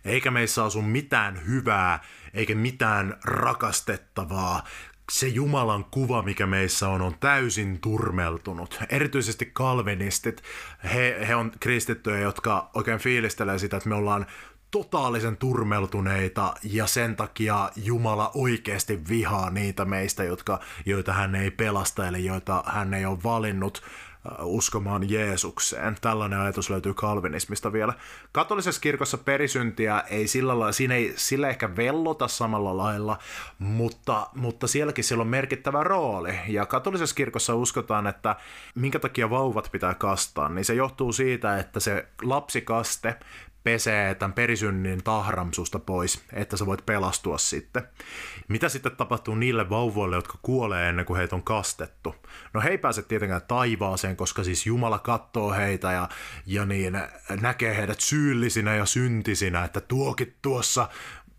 [0.05, 2.01] eikä meissä asu mitään hyvää,
[2.35, 4.63] eikä mitään rakastettavaa,
[5.11, 8.81] se Jumalan kuva, mikä meissä on, on täysin turmeltunut.
[8.88, 10.43] Erityisesti kalvinistit,
[10.95, 14.27] he, he on kristittyjä, jotka oikein fiilistelee sitä, että me ollaan
[14.71, 22.09] totaalisen turmeltuneita ja sen takia Jumala oikeasti vihaa niitä meistä, jotka, joita hän ei pelasta,
[22.09, 23.83] eli joita hän ei ole valinnut
[24.43, 25.97] uskomaan Jeesukseen.
[26.01, 27.95] Tällainen ajatus löytyy kalvinismista vielä.
[28.33, 33.19] Katolisessa kirkossa perisyntiä ei sillä lailla, siinä ei sillä ehkä vellota samalla lailla,
[33.59, 36.39] mutta, mutta sielläkin sillä on merkittävä rooli.
[36.49, 38.37] Ja katolisessa kirkossa uskotaan, että
[38.75, 43.17] minkä takia vauvat pitää kastaa, niin se johtuu siitä, että se lapsikaste
[43.64, 47.83] pesee tämän perisynnin tahramsusta pois, että sä voit pelastua sitten.
[48.48, 52.14] Mitä sitten tapahtuu niille vauvoille, jotka kuolee ennen kuin heitä on kastettu?
[52.53, 56.09] No he ei pääse tietenkään taivaaseen, koska siis Jumala katsoo heitä ja,
[56.46, 56.98] ja niin
[57.40, 60.88] näkee heidät syyllisinä ja syntisinä, että tuokit tuossa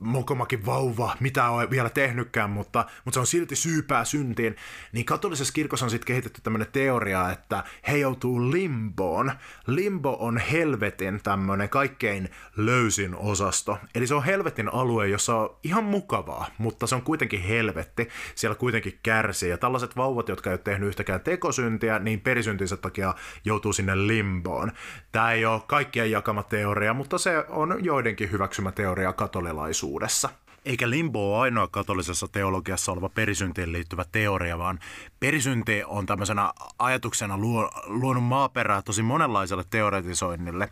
[0.03, 4.55] mokomakin vauva, mitä on vielä tehnytkään, mutta, mutta se on silti syypää syntiin,
[4.91, 9.31] niin katolisessa kirkossa on sitten kehitetty tämmöinen teoria, että he joutuu limboon.
[9.67, 13.77] Limbo on helvetin tämmöinen kaikkein löysin osasto.
[13.95, 18.09] Eli se on helvetin alue, jossa on ihan mukavaa, mutta se on kuitenkin helvetti.
[18.35, 19.49] Siellä kuitenkin kärsii.
[19.49, 23.13] Ja tällaiset vauvat, jotka ei ole tehnyt yhtäkään tekosyntiä, niin perisyntinsä takia
[23.45, 24.71] joutuu sinne limboon.
[25.11, 30.29] Tämä ei ole kaikkien jakama teoria, mutta se on joidenkin hyväksymä teoria katolilaisuudessa todellisuudessa.
[30.65, 34.79] Eikä limbo ole ainoa katolisessa teologiassa oleva perisyntiin liittyvä teoria, vaan
[35.19, 40.69] perisynti on tämmöisenä ajatuksena luo, luonut maaperää tosi monenlaiselle teoretisoinnille.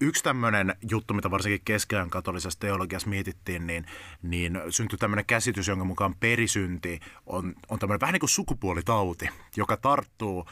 [0.00, 3.86] Yksi tämmöinen juttu, mitä varsinkin keskeään katolisessa teologiassa mietittiin, niin,
[4.22, 9.76] niin syntyi tämmöinen käsitys, jonka mukaan perisynti on, on tämmöinen vähän niin kuin sukupuolitauti, joka
[9.76, 10.46] tarttuu,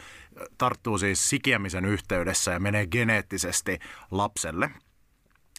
[0.59, 3.79] tarttuu siis sikiämisen yhteydessä ja menee geneettisesti
[4.11, 4.70] lapselle.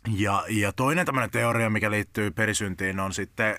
[0.08, 3.56] Ja, ja toinen tämmöinen teoria, mikä liittyy perisyntiin, on sitten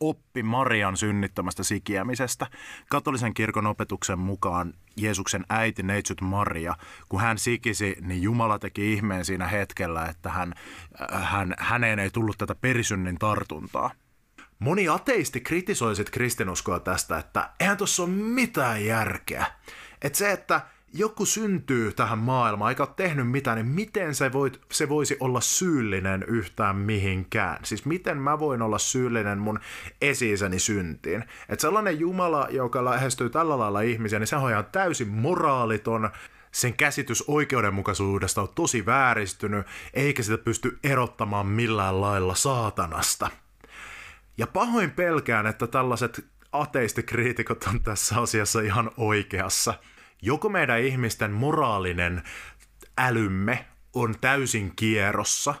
[0.00, 2.46] oppi Marian synnyttämästä sikiämisestä.
[2.88, 6.76] Katolisen kirkon opetuksen mukaan Jeesuksen äiti Neitsyt Maria,
[7.08, 10.54] kun hän sikisi, niin Jumala teki ihmeen siinä hetkellä, että hän,
[11.12, 13.90] hän, häneen ei tullut tätä perisynnin tartuntaa.
[14.58, 19.46] Moni ateisti kritisoi kristinuskoa tästä, että eihän tuossa ole mitään järkeä.
[20.02, 20.60] Että se, että
[20.92, 25.40] joku syntyy tähän maailmaan, eikä ole tehnyt mitään, niin miten se, voit, se voisi olla
[25.40, 27.64] syyllinen yhtään mihinkään?
[27.64, 29.60] Siis miten mä voin olla syyllinen mun
[30.00, 31.24] esi syntiin?
[31.48, 36.10] Että sellainen Jumala, joka lähestyy tällä lailla ihmisiä, niin se on ihan täysin moraaliton,
[36.50, 43.30] sen käsitys oikeudenmukaisuudesta on tosi vääristynyt, eikä sitä pysty erottamaan millään lailla saatanasta.
[44.38, 49.74] Ja pahoin pelkään, että tällaiset ateistikriitikot on tässä asiassa ihan oikeassa–
[50.22, 52.22] joko meidän ihmisten moraalinen
[52.98, 55.54] älymme on täysin kierrossa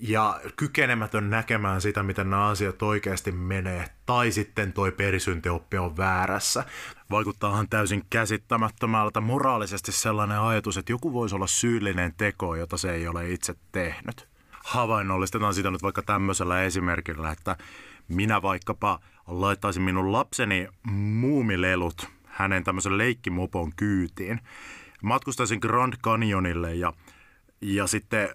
[0.00, 6.64] ja kykenemätön näkemään sitä, miten nämä asiat oikeasti menee, tai sitten toi perisyntioppi on väärässä.
[7.10, 13.08] Vaikuttaahan täysin käsittämättömältä moraalisesti sellainen ajatus, että joku voisi olla syyllinen teko, jota se ei
[13.08, 14.28] ole itse tehnyt.
[14.64, 17.56] Havainnollistetaan sitä nyt vaikka tämmöisellä esimerkillä, että
[18.08, 24.40] minä vaikkapa laittaisin minun lapseni muumilelut hänen tämmöisen leikkimopon kyytiin.
[25.02, 26.92] Matkustaisin Grand Canyonille ja,
[27.60, 28.28] ja sitten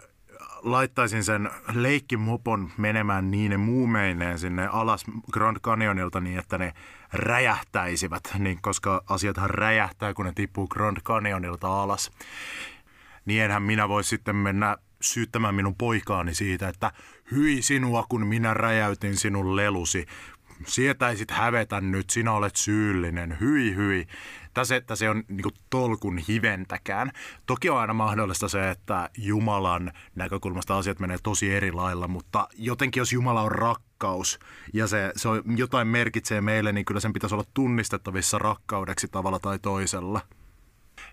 [0.62, 6.74] laittaisin sen leikkimopon menemään niin muumeineen sinne alas Grand Canyonilta niin, että ne
[7.14, 12.12] räjähtäisivät, niin koska asiathan räjähtää, kun ne tippuu Grand Canyonilta alas.
[13.26, 16.92] Niin enhän minä voi sitten mennä syyttämään minun poikaani siitä, että
[17.32, 20.06] hyi sinua, kun minä räjäytin sinun lelusi
[20.68, 24.08] sietäisit hävetä nyt, sinä olet syyllinen, hyi hyi.
[24.54, 27.12] Tässä, että se on niin tolkun hiventäkään.
[27.46, 33.02] Toki on aina mahdollista se, että Jumalan näkökulmasta asiat menee tosi eri lailla, mutta jotenkin
[33.02, 34.40] jos Jumala on rakkaus
[34.74, 39.40] ja se, se on, jotain merkitsee meille, niin kyllä sen pitäisi olla tunnistettavissa rakkaudeksi tavalla
[39.40, 40.22] tai toisella.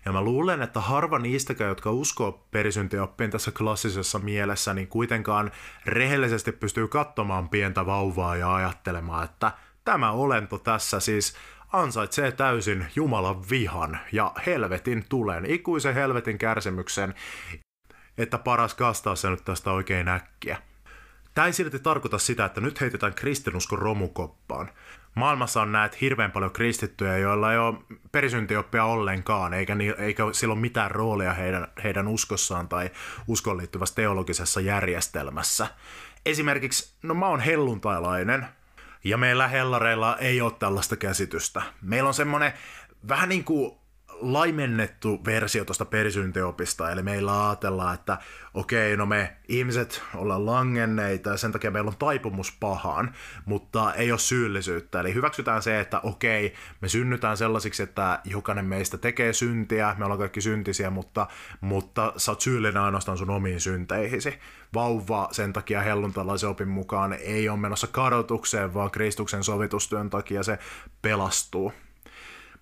[0.05, 5.51] Ja mä luulen, että harva niistäkään, jotka uskoo perisyntioppiin tässä klassisessa mielessä, niin kuitenkaan
[5.85, 9.51] rehellisesti pystyy katsomaan pientä vauvaa ja ajattelemaan, että
[9.85, 11.35] tämä olento tässä siis
[11.73, 17.13] ansaitsee täysin Jumalan vihan ja helvetin tulen, ikuisen helvetin kärsimyksen,
[18.17, 20.57] että paras kastaa se nyt tästä oikein äkkiä.
[21.33, 24.69] Tämä ei silti tarkoita sitä, että nyt heitetään kristinusko romukoppaan.
[25.17, 27.75] Maailmassa on näet hirveän paljon kristittyjä, joilla ei ole
[28.11, 32.91] perisyntioppia ollenkaan, eikä, ni, eikä sillä ole mitään roolia heidän, heidän uskossaan tai
[33.27, 35.67] uskon liittyvässä teologisessa järjestelmässä.
[36.25, 38.45] Esimerkiksi, no mä oon helluntailainen,
[39.03, 41.61] ja meillä hellareilla ei ole tällaista käsitystä.
[41.81, 42.53] Meillä on semmoinen
[43.07, 43.77] vähän niin kuin
[44.19, 48.17] laimennettu versio tuosta perisyntiopista, eli meillä ajatellaan, että
[48.53, 54.11] okei, no me ihmiset ollaan langenneita ja sen takia meillä on taipumus pahaan, mutta ei
[54.11, 54.99] ole syyllisyyttä.
[54.99, 60.19] Eli hyväksytään se, että okei, me synnytään sellaisiksi, että jokainen meistä tekee syntiä, me ollaan
[60.19, 61.27] kaikki syntisiä, mutta,
[61.61, 64.39] mutta sä oot syyllinen ainoastaan sun omiin synteihisi.
[64.73, 70.59] Vauva sen takia helluntalaisen opin mukaan ei ole menossa kadotukseen, vaan Kristuksen sovitustyön takia se
[71.01, 71.73] pelastuu.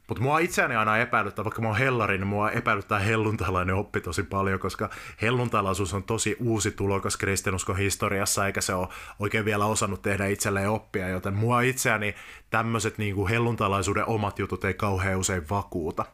[0.07, 4.23] Mutta mua itseäni aina epäilyttää, vaikka mä oon hellari, niin mua epäilyttää helluntalainen oppi tosi
[4.23, 4.89] paljon, koska
[5.21, 8.87] helluntalaisuus on tosi uusi tulokas kristinuskon historiassa, eikä se ole
[9.19, 12.15] oikein vielä osannut tehdä itselleen oppia, joten mua itseäni
[12.49, 16.05] tämmöiset niinku helluntalaisuuden omat jutut ei kauhean usein vakuuta.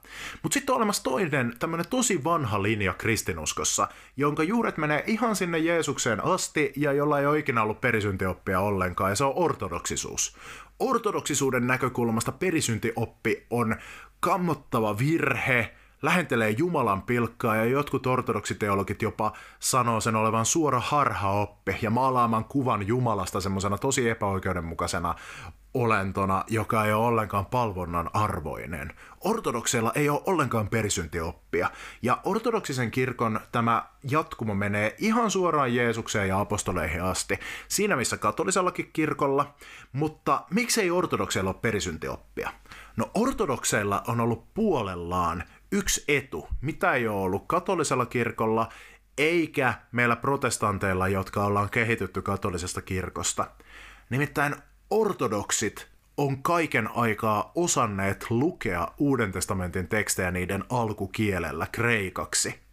[0.43, 5.57] Mutta sitten on olemassa toinen tämmöinen tosi vanha linja kristinuskossa, jonka juuret menee ihan sinne
[5.57, 10.37] Jeesukseen asti ja jolla ei ole ikinä ollut perisyntioppia ollenkaan, ja se on ortodoksisuus
[10.81, 13.75] ortodoksisuuden näkökulmasta perisyntioppi on
[14.19, 21.89] kammottava virhe, lähentelee Jumalan pilkkaa ja jotkut ortodoksiteologit jopa sanoo sen olevan suora harhaoppi ja
[21.89, 25.15] maalaamaan kuvan Jumalasta semmoisena tosi epäoikeudenmukaisena
[25.73, 28.93] olentona, joka ei ole ollenkaan palvonnan arvoinen.
[29.21, 31.69] Ortodokseilla ei ole ollenkaan perisyntioppia,
[32.01, 38.89] ja ortodoksisen kirkon tämä jatkumo menee ihan suoraan Jeesukseen ja apostoleihin asti, siinä missä katolisellakin
[38.93, 39.53] kirkolla,
[39.91, 42.51] mutta miksei ortodokseilla ole perisyntioppia?
[42.95, 48.69] No ortodokseilla on ollut puolellaan yksi etu, mitä ei ole ollut katolisella kirkolla,
[49.17, 53.47] eikä meillä protestanteilla, jotka ollaan kehitytty katolisesta kirkosta.
[54.09, 54.55] Nimittäin
[54.89, 62.70] ortodoksit on kaiken aikaa osanneet lukea Uuden testamentin tekstejä niiden alkukielellä kreikaksi.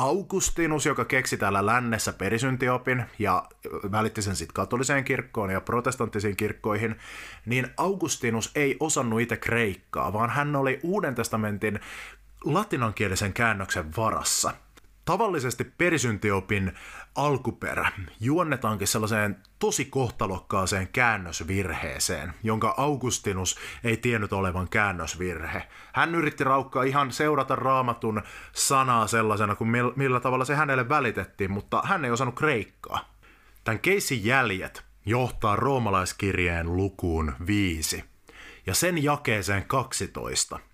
[0.00, 3.48] Augustinus, joka keksi täällä lännessä perisyntiopin ja
[3.92, 6.96] välitti sen sitten katoliseen kirkkoon ja protestanttisiin kirkkoihin,
[7.46, 11.80] niin Augustinus ei osannut itse kreikkaa, vaan hän oli Uuden testamentin
[12.44, 14.54] latinankielisen käännöksen varassa–
[15.10, 16.72] Tavallisesti perisyntiopin
[17.14, 25.62] alkuperä juonnetaankin sellaiseen tosi kohtalokkaaseen käännösvirheeseen, jonka Augustinus ei tiennyt olevan käännösvirhe.
[25.94, 31.82] Hän yritti raukkaa ihan seurata raamatun sanaa sellaisena kuin millä tavalla se hänelle välitettiin, mutta
[31.84, 33.14] hän ei osannut kreikkaa.
[33.64, 38.04] Tämän keisin jäljet johtaa roomalaiskirjeen lukuun viisi
[38.66, 40.58] ja sen jakeeseen 12–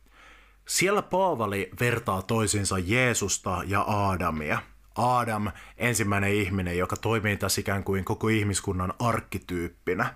[0.69, 4.59] siellä Paavali vertaa toisinsa Jeesusta ja Aadamia.
[4.95, 10.15] Adam, ensimmäinen ihminen, joka toimii tässä ikään kuin koko ihmiskunnan arkkityyppinä.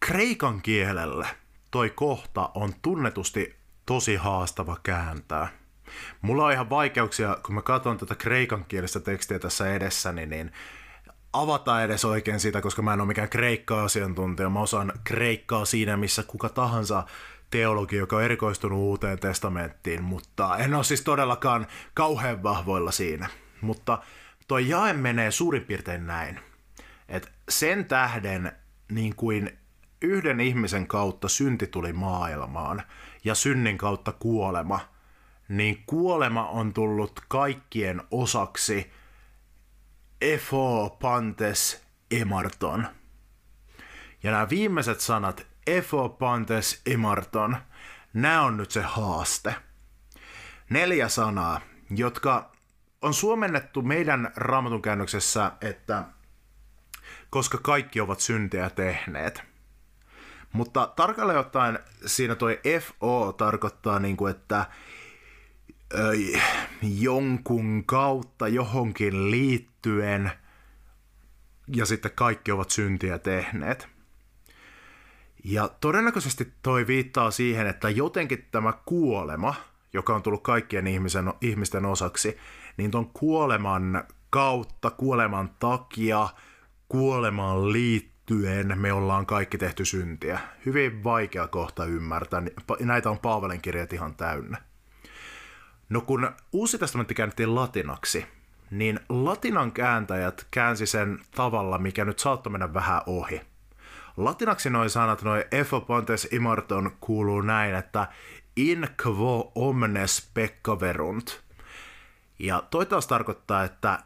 [0.00, 1.26] Kreikan kielelle
[1.70, 5.48] toi kohta on tunnetusti tosi haastava kääntää.
[6.22, 10.52] Mulla on ihan vaikeuksia, kun mä katson tätä kreikan kielistä tekstiä tässä edessäni, niin
[11.32, 14.50] avata edes oikein sitä, koska mä en ole mikään kreikka-asiantuntija.
[14.50, 17.06] Mä osaan kreikkaa siinä, missä kuka tahansa
[17.52, 23.28] teologi, joka on erikoistunut uuteen testamenttiin, mutta en ole siis todellakaan kauhean vahvoilla siinä.
[23.60, 23.98] Mutta
[24.48, 26.40] tuo jae menee suurin piirtein näin,
[27.08, 28.52] että sen tähden
[28.90, 29.58] niin kuin
[30.00, 32.82] yhden ihmisen kautta synti tuli maailmaan
[33.24, 34.80] ja synnin kautta kuolema,
[35.48, 38.92] niin kuolema on tullut kaikkien osaksi
[40.20, 42.86] efo pantes emarton.
[44.22, 47.56] Ja nämä viimeiset sanat Efo Pantes Imarton.
[48.14, 49.54] Nämä on nyt se haaste.
[50.70, 52.52] Neljä sanaa, jotka
[53.02, 56.04] on suomennettu meidän raamatun käännöksessä, että
[57.30, 59.42] koska kaikki ovat syntejä tehneet.
[60.52, 64.66] Mutta tarkalleen ottaen siinä toi FO tarkoittaa niin kuin, että
[66.82, 70.32] jonkun kautta johonkin liittyen
[71.76, 73.91] ja sitten kaikki ovat syntiä tehneet.
[75.44, 79.54] Ja todennäköisesti toi viittaa siihen, että jotenkin tämä kuolema,
[79.92, 82.38] joka on tullut kaikkien ihmisen, ihmisten osaksi,
[82.76, 86.28] niin ton kuoleman kautta, kuoleman takia,
[86.88, 90.40] kuolemaan liittyen me ollaan kaikki tehty syntiä.
[90.66, 92.42] Hyvin vaikea kohta ymmärtää.
[92.80, 94.58] Näitä on Paavalin kirjat ihan täynnä.
[95.88, 98.26] No kun Uusi testamentti käännettiin latinaksi,
[98.70, 103.40] niin latinan kääntäjät käänsi sen tavalla, mikä nyt saattoi mennä vähän ohi–
[104.16, 108.08] Latinaksi noin sanat, noin efo pontes imarton kuuluu näin, että
[108.56, 111.40] in quo omnes peccaverunt.
[112.38, 113.98] Ja toi taas tarkoittaa, että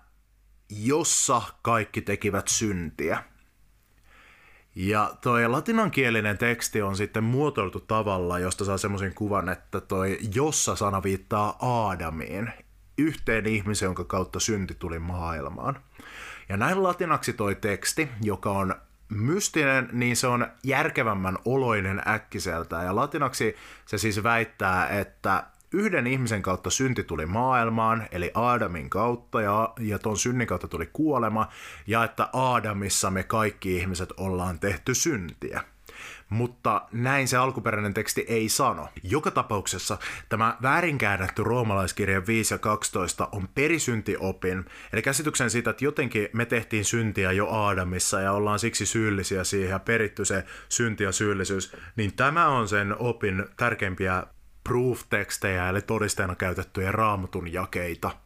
[0.71, 3.23] jossa kaikki tekivät syntiä.
[4.75, 10.77] Ja toi latinankielinen teksti on sitten muotoiltu tavalla, josta saa semmoisen kuvan, että toi jossa
[10.77, 12.53] sana viittaa Aadamiin,
[12.99, 15.83] yhteen ihmiseen, jonka kautta synti tuli maailmaan.
[16.49, 18.75] Ja näin latinaksi toi teksti, joka on
[19.09, 22.83] mystinen, niin se on järkevämmän oloinen äkkiseltä.
[22.83, 29.41] Ja latinaksi se siis väittää, että yhden ihmisen kautta synti tuli maailmaan, eli Aadamin kautta,
[29.41, 31.49] ja, ja ton synnin kautta tuli kuolema,
[31.87, 35.61] ja että Aadamissa me kaikki ihmiset ollaan tehty syntiä
[36.29, 38.89] mutta näin se alkuperäinen teksti ei sano.
[39.03, 46.29] Joka tapauksessa tämä väärinkäännetty roomalaiskirja 5 ja 12 on perisyntiopin, eli käsityksen siitä, että jotenkin
[46.33, 51.13] me tehtiin syntiä jo Aadamissa ja ollaan siksi syyllisiä siihen ja peritty se synti ja
[51.13, 54.23] syyllisyys, niin tämä on sen opin tärkeimpiä
[54.69, 58.11] proof-tekstejä eli todisteena käytettyjä raamatun jakeita–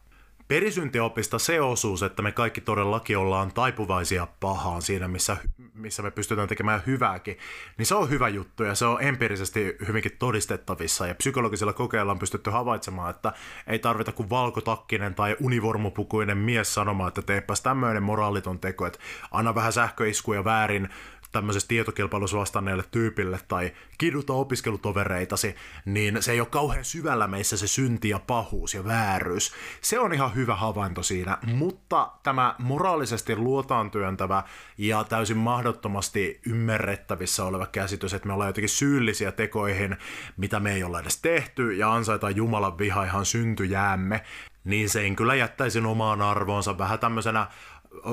[0.51, 5.37] Perisyntiopista se osuus, että me kaikki todellakin ollaan taipuvaisia pahaan siinä, missä,
[5.73, 7.37] missä me pystytään tekemään hyvääkin,
[7.77, 11.07] niin se on hyvä juttu ja se on empiirisesti hyvinkin todistettavissa.
[11.07, 13.33] Ja psykologisilla kokeilla on pystytty havaitsemaan, että
[13.67, 18.99] ei tarvita kuin valkotakkinen tai univormupukuinen mies sanomaan, että teepäs tämmöinen moraaliton teko, että
[19.31, 20.89] anna vähän sähköiskuja väärin
[21.31, 27.67] tämmöisessä tietokilpailussa vastanneelle tyypille tai kiduta opiskelutovereitasi, niin se ei ole kauhean syvällä meissä se
[27.67, 29.53] synti ja pahuus ja vääryys.
[29.81, 34.43] Se on ihan hyvä havainto siinä, mutta tämä moraalisesti luotaan työntävä
[34.77, 39.97] ja täysin mahdottomasti ymmärrettävissä oleva käsitys, että me ollaan jotenkin syyllisiä tekoihin,
[40.37, 44.23] mitä me ei olla edes tehty ja ansaitaan Jumalan viha ihan syntyjäämme,
[44.63, 47.47] niin sen kyllä jättäisin omaan arvoonsa vähän tämmöisenä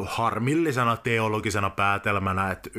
[0.06, 2.70] harmillisena teologisena päätelmänä, että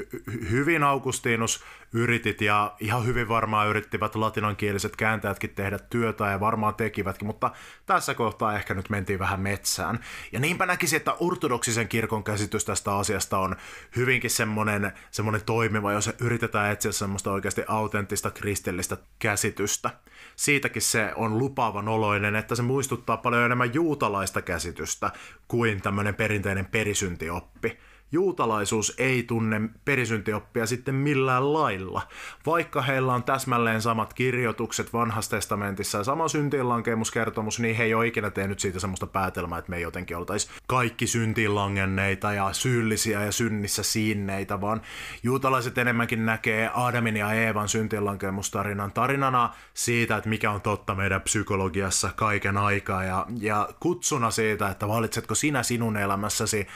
[0.49, 7.27] hyvin Augustinus yritit ja ihan hyvin varmaan yrittivät latinankieliset kääntäjätkin tehdä työtä ja varmaan tekivätkin,
[7.27, 7.51] mutta
[7.85, 9.99] tässä kohtaa ehkä nyt mentiin vähän metsään.
[10.31, 13.55] Ja niinpä näkisin, että ortodoksisen kirkon käsitys tästä asiasta on
[13.95, 19.89] hyvinkin semmoinen, semmoinen toimiva, jos yritetään etsiä semmoista oikeasti autenttista kristillistä käsitystä.
[20.35, 25.11] Siitäkin se on lupaavan oloinen, että se muistuttaa paljon enemmän juutalaista käsitystä
[25.47, 27.77] kuin tämmöinen perinteinen perisyntioppi
[28.11, 32.01] juutalaisuus ei tunne perisyntioppia sitten millään lailla,
[32.45, 38.07] vaikka heillä on täsmälleen samat kirjoitukset vanhassa testamentissa ja sama syntiinlankemuskertomus, niin he ei ole
[38.07, 43.31] ikinä tehnyt siitä semmoista päätelmää, että me ei jotenkin oltaisi kaikki syntiinlangenneita ja syyllisiä ja
[43.31, 44.81] synnissä siinneitä, vaan
[45.23, 52.09] juutalaiset enemmänkin näkee Adamin ja Eevan syntiinlankemustarinan tarinana siitä, että mikä on totta meidän psykologiassa
[52.15, 53.03] kaiken aikaa.
[53.03, 56.67] Ja, ja kutsuna siitä, että valitsetko sinä sinun elämässäsi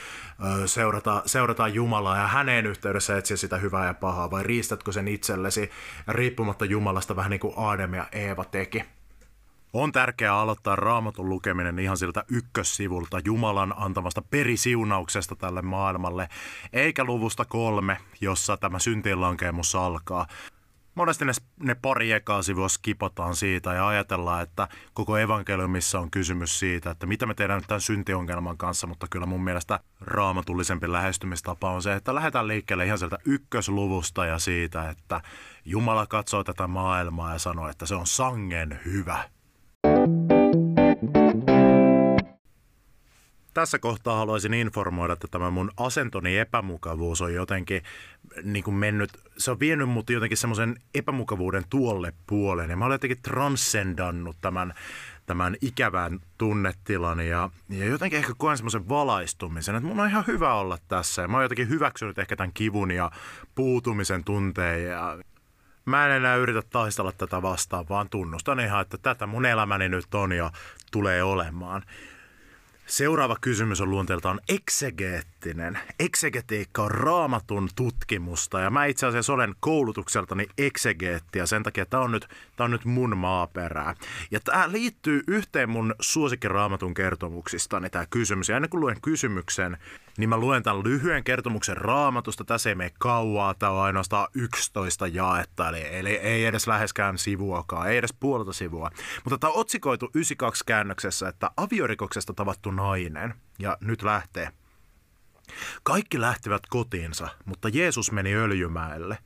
[0.66, 5.70] seurata, seurata Jumalaa ja hänen yhteydessä etsiä sitä hyvää ja pahaa, vai riistätkö sen itsellesi
[6.08, 8.84] riippumatta Jumalasta vähän niin kuin Aadem ja Eeva teki?
[9.72, 16.28] On tärkeää aloittaa raamatun lukeminen ihan siltä ykkössivulta Jumalan antamasta perisiunauksesta tälle maailmalle,
[16.72, 20.26] eikä luvusta kolme, jossa tämä syntiinlankeemus alkaa
[20.94, 26.58] monesti ne, ne pari ekaa sivua skipataan siitä ja ajatellaan, että koko evankeliumissa on kysymys
[26.58, 31.70] siitä, että mitä me tehdään nyt tämän syntiongelman kanssa, mutta kyllä mun mielestä raamatullisempi lähestymistapa
[31.70, 35.20] on se, että lähdetään liikkeelle ihan sieltä ykkösluvusta ja siitä, että
[35.64, 39.24] Jumala katsoo tätä maailmaa ja sanoo, että se on sangen hyvä.
[43.54, 47.82] Tässä kohtaa haluaisin informoida, että tämä mun asentoni epämukavuus on jotenkin
[48.42, 52.70] niin kuin mennyt, se on vienyt mut jotenkin semmoisen epämukavuuden tuolle puoleen.
[52.70, 54.74] Ja mä olen jotenkin transcendannut tämän,
[55.26, 60.54] tämän ikävän tunnetilan ja, ja jotenkin ehkä koen semmoisen valaistumisen, että mun on ihan hyvä
[60.54, 61.22] olla tässä.
[61.22, 63.10] Ja mä oon jotenkin hyväksynyt ehkä tämän kivun ja
[63.54, 65.18] puutumisen tunteen ja
[65.84, 70.14] mä en enää yritä taistella tätä vastaan, vaan tunnustan ihan, että tätä mun elämäni nyt
[70.14, 70.50] on ja
[70.92, 71.82] tulee olemaan.
[72.86, 75.78] Seuraava kysymys on luonteeltaan eksegeettinen.
[75.98, 82.02] Eksegetiikka on raamatun tutkimusta ja mä itse asiassa olen koulutukseltani eksegeetti ja sen takia tämä
[82.02, 83.94] on nyt, tää on nyt mun maaperää.
[84.30, 88.48] Ja tämä liittyy yhteen mun suosikkiraamatun kertomuksistani tämä kysymys.
[88.48, 89.76] Ja ennen kuin luen kysymyksen,
[90.18, 92.44] niin mä luen tämän lyhyen kertomuksen raamatusta.
[92.44, 97.90] Tässä ei mene kauaa, tämä on ainoastaan 11 jaetta, eli, eli ei edes läheskään sivuakaan,
[97.90, 98.90] ei edes puolta sivua.
[99.24, 103.34] Mutta tämä on otsikoitu 92 käännöksessä, että aviorikoksesta tavattu nainen.
[103.58, 104.48] Ja nyt lähtee.
[105.82, 109.18] Kaikki lähtivät kotiinsa, mutta Jeesus meni Öljymäelle.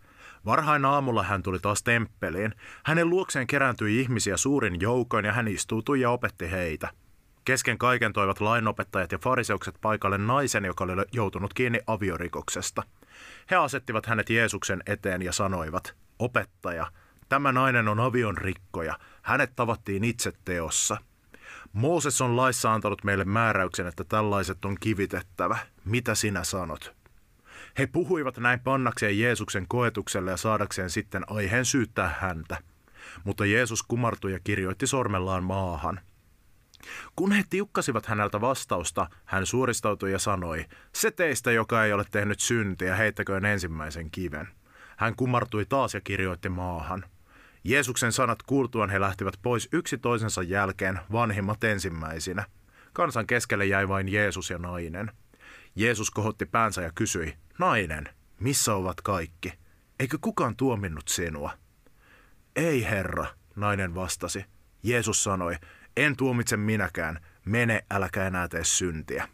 [0.45, 2.55] Varhain aamulla hän tuli taas temppeliin.
[2.85, 6.89] Hänen luokseen kerääntyi ihmisiä suurin joukoin ja hän istuutui ja opetti heitä.
[7.49, 12.83] Kesken kaiken toivat lainopettajat ja fariseukset paikalle naisen, joka oli joutunut kiinni aviorikoksesta.
[13.51, 16.87] He asettivat hänet Jeesuksen eteen ja sanoivat, opettaja,
[17.29, 20.97] tämä nainen on avion rikkoja, hänet tavattiin itse teossa.
[21.73, 25.59] Mooses on laissa antanut meille määräyksen, että tällaiset on kivitettävä.
[25.85, 26.97] Mitä sinä sanot?
[27.79, 32.59] He puhuivat näin pannakseen Jeesuksen koetukselle ja saadakseen sitten aiheen syyttää häntä.
[33.25, 36.01] Mutta Jeesus kumartui ja kirjoitti sormellaan maahan.
[37.17, 40.65] Kun he tiukkasivat häneltä vastausta, hän suoristautui ja sanoi,
[40.95, 44.49] se teistä, joka ei ole tehnyt syntiä, heittäköön ensimmäisen kiven.
[44.97, 47.05] Hän kumartui taas ja kirjoitti maahan.
[47.65, 52.45] Jeesuksen sanat kuultuaan he lähtivät pois yksi toisensa jälkeen, vanhimmat ensimmäisinä.
[52.93, 55.13] Kansan keskelle jäi vain Jeesus ja nainen.
[55.77, 58.09] Jeesus kohotti päänsä ja kysyi, nainen,
[58.41, 59.53] missä ovat kaikki?
[60.01, 61.51] Eikö kukaan tuominnut sinua?
[62.57, 63.27] Ei, herra,
[63.57, 64.45] nainen vastasi.
[64.83, 65.57] Jeesus sanoi,
[66.05, 69.29] en tuomitse minäkään, mene, äläkä enää tee syntiä.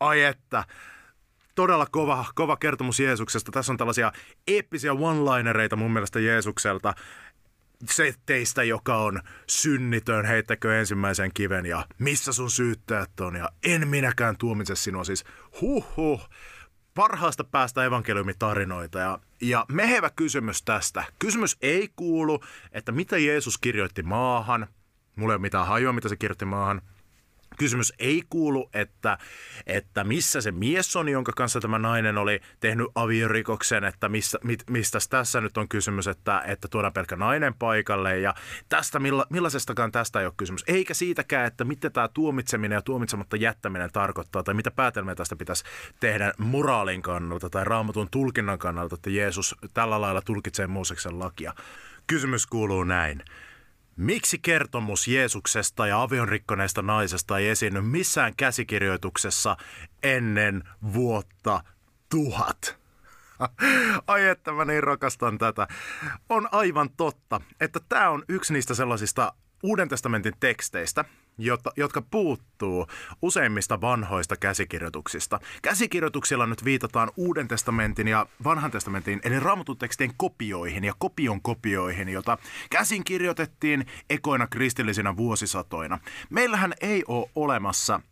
[0.00, 0.64] Ai että,
[1.54, 3.52] todella kova, kova kertomus Jeesuksesta.
[3.52, 4.12] Tässä on tällaisia
[4.46, 6.94] eeppisiä one-linereita mun mielestä Jeesukselta.
[7.90, 13.88] Se teistä, joka on synnitön, heittäkö ensimmäisen kiven ja missä sun syyttäjät on ja en
[13.88, 15.04] minäkään tuomitse sinua.
[15.04, 15.24] Siis
[15.60, 16.28] huh huh,
[16.94, 21.04] parhaasta päästä evankeliumitarinoita ja, ja mehevä kysymys tästä.
[21.18, 24.66] Kysymys ei kuulu, että mitä Jeesus kirjoitti maahan.
[25.16, 26.82] Mulla ei ole mitään hajua, mitä se kirjoitti maahan.
[27.58, 29.18] Kysymys ei kuulu, että,
[29.66, 34.62] että missä se mies on, jonka kanssa tämä nainen oli tehnyt aviorikoksen, että missä, mit,
[34.70, 38.34] mistä tässä nyt on kysymys, että, että tuodaan pelkkä nainen paikalle ja
[38.68, 40.64] tästä, milla, millaisestakaan tästä ei ole kysymys.
[40.66, 45.64] Eikä siitäkään, että mitä tämä tuomitseminen ja tuomitsematta jättäminen tarkoittaa tai mitä päätelmiä tästä pitäisi
[46.00, 51.54] tehdä moraalin kannalta tai raamatun tulkinnan kannalta, että Jeesus tällä lailla tulkitsee Mooseksen lakia.
[52.06, 53.22] Kysymys kuuluu näin.
[53.96, 59.56] Miksi kertomus Jeesuksesta ja avionrikkoneesta naisesta ei esiinny missään käsikirjoituksessa
[60.02, 60.62] ennen
[60.92, 61.64] vuotta
[62.08, 62.78] tuhat?
[64.06, 65.68] Ai että mä niin rakastan tätä.
[66.28, 69.32] On aivan totta, että tämä on yksi niistä sellaisista
[69.62, 71.04] Uuden testamentin teksteistä,
[71.38, 72.86] jotka, jotka puuttuu
[73.22, 75.40] useimmista vanhoista käsikirjoituksista.
[75.62, 82.08] Käsikirjoituksilla nyt viitataan Uuden testamentin ja Vanhan testamentin, eli raamatun tekstien kopioihin ja kopion kopioihin,
[82.08, 82.38] jota
[82.70, 85.98] käsin kirjoitettiin ekoina kristillisinä vuosisatoina.
[86.30, 88.00] Meillähän ei ole olemassa–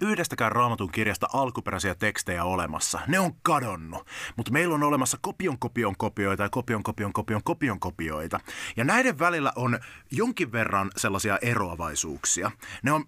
[0.00, 3.00] yhdestäkään raamatun kirjasta alkuperäisiä tekstejä olemassa.
[3.06, 4.06] Ne on kadonnut.
[4.36, 8.40] Mutta meillä on olemassa kopion kopion kopioita ja kopion kopion kopion kopion kopioita.
[8.76, 9.78] Ja näiden välillä on
[10.10, 12.50] jonkin verran sellaisia eroavaisuuksia.
[12.82, 13.04] Ne on,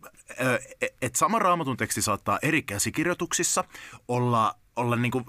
[1.03, 3.65] että sama raamatun teksti saattaa eri käsikirjoituksissa
[4.09, 5.25] olla, olla niinku,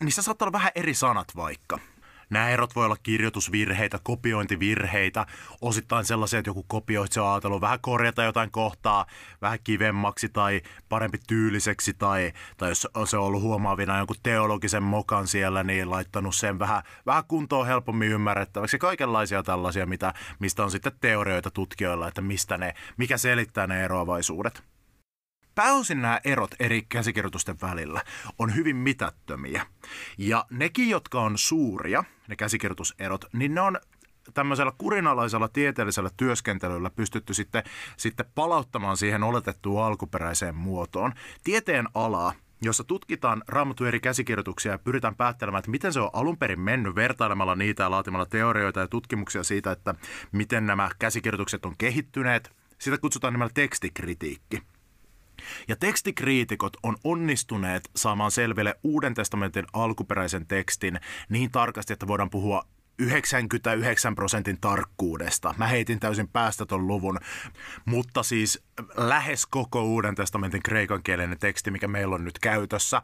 [0.00, 1.78] niissä saattaa olla vähän eri sanat vaikka.
[2.32, 5.26] Nämä erot voi olla kirjoitusvirheitä, kopiointivirheitä,
[5.60, 9.06] osittain sellaisia, että joku kopioitse on ajatellut vähän korjata jotain kohtaa
[9.42, 15.28] vähän kivemmaksi tai parempi tyyliseksi tai, tai jos se on ollut huomaavina jonkun teologisen mokan
[15.28, 18.78] siellä, niin laittanut sen vähän, vähän kuntoon helpommin ymmärrettäväksi.
[18.78, 24.62] Kaikenlaisia tällaisia, mitä, mistä on sitten teorioita tutkijoilla, että mistä ne, mikä selittää ne eroavaisuudet.
[25.54, 28.02] Pääosin nämä erot eri käsikirjoitusten välillä
[28.38, 29.66] on hyvin mitättömiä.
[30.18, 33.78] Ja nekin, jotka on suuria, ne käsikirjoituserot, niin ne on
[34.34, 37.62] tämmöisellä kurinalaisella tieteellisellä työskentelyllä pystytty sitten,
[37.96, 41.12] sitten palauttamaan siihen oletettuun alkuperäiseen muotoon.
[41.44, 42.32] Tieteen alaa
[42.64, 46.94] jossa tutkitaan raamatun eri käsikirjoituksia ja pyritään päättelemään, että miten se on alun perin mennyt
[46.94, 49.94] vertailemalla niitä ja laatimalla teorioita ja tutkimuksia siitä, että
[50.32, 52.56] miten nämä käsikirjoitukset on kehittyneet.
[52.78, 54.62] Sitä kutsutaan nimellä tekstikritiikki.
[55.68, 62.64] Ja tekstikriitikot on onnistuneet saamaan selville Uuden testamentin alkuperäisen tekstin niin tarkasti, että voidaan puhua
[62.98, 65.54] 99 prosentin tarkkuudesta.
[65.58, 67.18] Mä heitin täysin päästä ton luvun,
[67.84, 68.62] mutta siis
[68.96, 73.02] lähes koko Uuden testamentin kreikankielinen teksti, mikä meillä on nyt käytössä,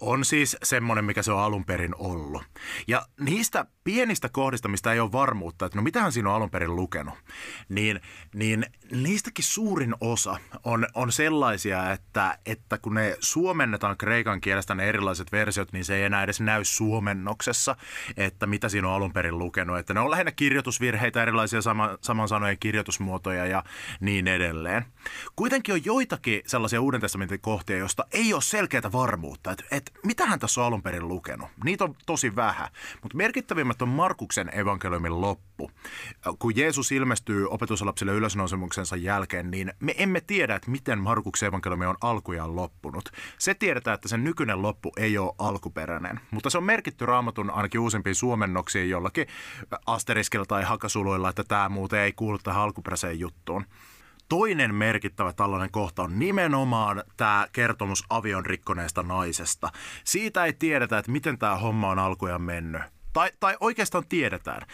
[0.00, 2.42] on siis semmoinen, mikä se on alun perin ollut.
[2.88, 6.76] Ja niistä pienistä kohdista, mistä ei ole varmuutta, että no mitähän siinä on alun perin
[6.76, 7.14] lukenut,
[7.68, 8.00] niin,
[8.34, 14.88] niin niistäkin suurin osa on, on sellaisia, että, että kun ne suomennetaan kreikan kielestä ne
[14.88, 17.76] erilaiset versiot, niin se ei enää edes näy suomennoksessa,
[18.16, 19.78] että mitä siinä on alun perin lukenut.
[19.78, 23.64] Että ne on lähinnä kirjoitusvirheitä, erilaisia sama, saman sanojen kirjoitusmuotoja ja
[24.00, 24.84] niin edelleen.
[25.36, 30.38] Kuitenkin on joitakin sellaisia Uuden testamentin kohtia, joista ei ole selkeää varmuutta, että, että mitähän
[30.38, 31.48] tässä on alun perin lukenut.
[31.64, 32.68] Niitä on tosi vähän,
[33.02, 35.70] mutta merkittävimmät on Markuksen evankeliumin loppu.
[36.38, 41.96] Kun Jeesus ilmestyy opetuslapsille ylösnousemuksensa jälkeen, niin me emme tiedä, että miten Markuksen evankeliumi on
[42.00, 43.08] alkujaan loppunut.
[43.38, 47.80] Se tiedetään, että sen nykyinen loppu ei ole alkuperäinen, mutta se on merkitty raamatun ainakin
[47.80, 49.26] uusimpiin suomennoksiin jollakin
[49.86, 53.64] asteriskilla tai hakasuluilla, että tämä muuten ei kuulu tähän alkuperäiseen juttuun.
[54.28, 59.68] Toinen merkittävä tällainen kohta on nimenomaan tämä kertomus avion rikkoneesta naisesta.
[60.04, 62.82] Siitä ei tiedetä, että miten tämä homma on alkujaan mennyt.
[63.12, 64.66] Tai, tai oikeastaan tiedetään.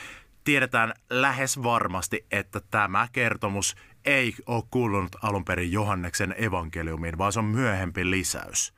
[0.44, 7.38] Tiedetään lähes varmasti, että tämä kertomus ei ole kuulunut alun perin Johanneksen evankeliumiin, vaan se
[7.38, 8.74] on myöhempi lisäys.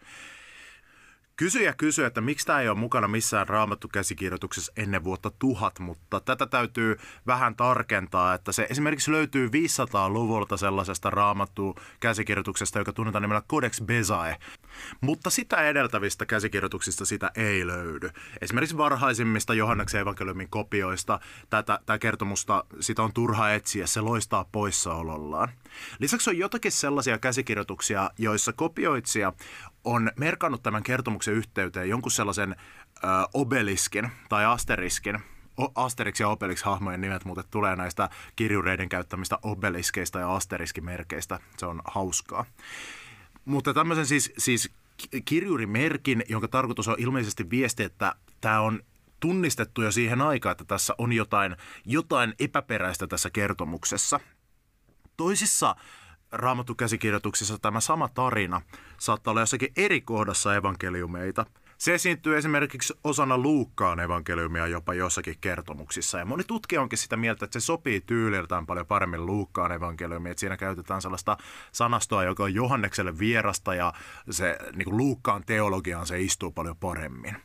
[1.38, 6.20] Kysyjä kysyy, että miksi tämä ei ole mukana missään raamattu käsikirjoituksessa ennen vuotta tuhat, mutta
[6.20, 13.42] tätä täytyy vähän tarkentaa, että se esimerkiksi löytyy 500-luvulta sellaisesta raamattu käsikirjoituksesta, joka tunnetaan nimellä
[13.50, 14.36] Codex Bezae,
[15.00, 18.10] mutta sitä edeltävistä käsikirjoituksista sitä ei löydy.
[18.40, 21.20] Esimerkiksi varhaisimmista Johanneksen evankeliumin kopioista
[21.50, 25.48] tätä, tätä kertomusta, sitä on turha etsiä, se loistaa poissaolollaan.
[25.98, 29.32] Lisäksi on jotakin sellaisia käsikirjoituksia, joissa kopioitsija
[29.84, 32.56] on merkannut tämän kertomuksen yhteyteen jonkun sellaisen
[33.04, 35.20] ö, obeliskin tai asteriskin,
[35.74, 41.40] Asterix ja Obelix hahmojen nimet muuten tulee näistä kirjureiden käyttämistä obeliskeista ja asteriskimerkeistä.
[41.56, 42.44] Se on hauskaa.
[43.46, 44.70] Mutta tämmöisen siis, siis
[45.24, 48.82] kirjurimerkin, jonka tarkoitus on ilmeisesti viesti, että tämä on
[49.20, 54.20] tunnistettu jo siihen aikaan, että tässä on jotain, jotain epäperäistä tässä kertomuksessa.
[55.16, 55.76] Toisissa
[56.32, 58.60] raamattukäsikirjoituksissa tämä sama tarina
[58.98, 61.46] saattaa olla jossakin eri kohdassa evankeliumeita.
[61.78, 66.18] Se esiintyy esimerkiksi osana Luukkaan evankeliumia jopa jossakin kertomuksissa.
[66.18, 70.30] Ja moni tutkija onkin sitä mieltä, että se sopii tyyliltään paljon paremmin Luukkaan evankeliumiin.
[70.30, 71.36] Että siinä käytetään sellaista
[71.72, 73.92] sanastoa, joka on Johannekselle vierasta ja
[74.30, 77.36] se niin Luukkaan teologiaan se istuu paljon paremmin.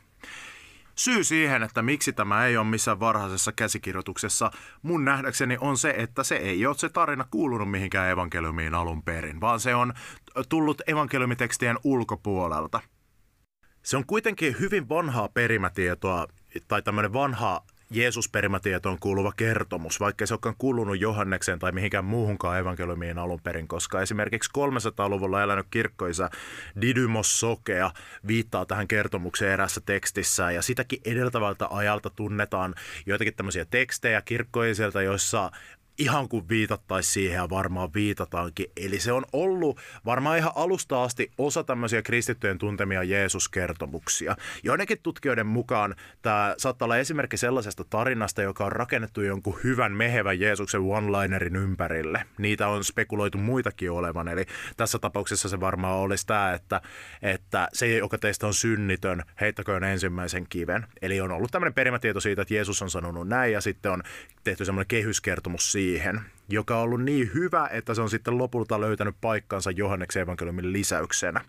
[0.94, 4.50] Syy siihen, että miksi tämä ei ole missään varhaisessa käsikirjoituksessa,
[4.82, 9.40] mun nähdäkseni on se, että se ei ole se tarina kuulunut mihinkään evankeliumiin alun perin,
[9.40, 9.92] vaan se on
[10.48, 12.80] tullut evankeliumitekstien ulkopuolelta.
[13.82, 16.26] Se on kuitenkin hyvin vanhaa perimätietoa
[16.68, 23.18] tai tämmöinen vanha Jeesus-perimätietoon kuuluva kertomus, vaikka se olekaan kuulunut Johannekseen tai mihinkään muuhunkaan evankeliumiin
[23.18, 26.30] alun perin, koska esimerkiksi 300-luvulla elänyt kirkkoisa
[26.80, 27.90] Didymos Sokea
[28.26, 32.74] viittaa tähän kertomukseen erässä tekstissä ja sitäkin edeltävältä ajalta tunnetaan
[33.06, 35.50] joitakin tämmöisiä tekstejä kirkkoisilta, joissa
[35.98, 38.66] ihan kuin viitattaisiin siihen ja varmaan viitataankin.
[38.76, 44.36] Eli se on ollut varmaan ihan alusta asti osa tämmöisiä kristittyjen tuntemia Jeesus-kertomuksia.
[44.62, 50.40] Joidenkin tutkijoiden mukaan tämä saattaa olla esimerkki sellaisesta tarinasta, joka on rakennettu jonkun hyvän mehevän
[50.40, 52.24] Jeesuksen one-linerin ympärille.
[52.38, 56.80] Niitä on spekuloitu muitakin olevan, eli tässä tapauksessa se varmaan olisi tämä, että,
[57.22, 60.86] että se, joka teistä on synnitön, heittäköön ensimmäisen kiven.
[61.02, 64.02] Eli on ollut tämmöinen perimätieto siitä, että Jeesus on sanonut näin ja sitten on
[64.44, 68.80] tehty semmoinen kehyskertomus siitä, siihen, joka on ollut niin hyvä, että se on sitten lopulta
[68.80, 71.44] löytänyt paikkansa Johanneksen evankeliumin lisäyksenä.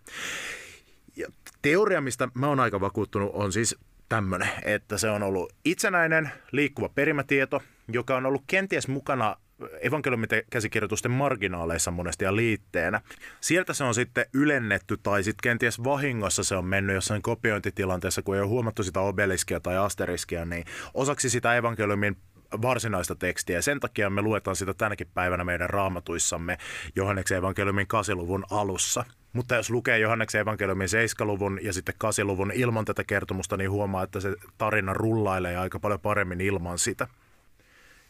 [1.16, 1.28] Ja
[1.62, 3.76] teoria, mistä mä oon aika vakuuttunut, on siis
[4.10, 9.36] tämmöinen, että se on ollut itsenäinen liikkuva perimätieto, joka on ollut kenties mukana
[9.82, 13.02] evankeliumikäsikirjoitusten marginaaleissa monesti ja liitteenä.
[13.42, 18.36] Sieltä se on sitten ylennetty tai sitten kenties vahingossa se on mennyt jossain kopiointitilanteessa, kun
[18.36, 22.18] ei ole huomattu sitä obeliskia tai asteriskia, niin osaksi sitä evankeliumin
[22.62, 23.62] varsinaista tekstiä.
[23.62, 26.58] Sen takia me luetaan sitä tänäkin päivänä meidän raamatuissamme
[26.96, 29.06] Johanneksen evankeliumin kasiluvun alussa.
[29.34, 34.20] Mutta jos lukee Johanneksen evankeliumin 7-luvun ja sitten 8-luvun ilman tätä kertomusta, niin huomaa, että
[34.20, 37.08] se tarina rullailee aika paljon paremmin ilman sitä.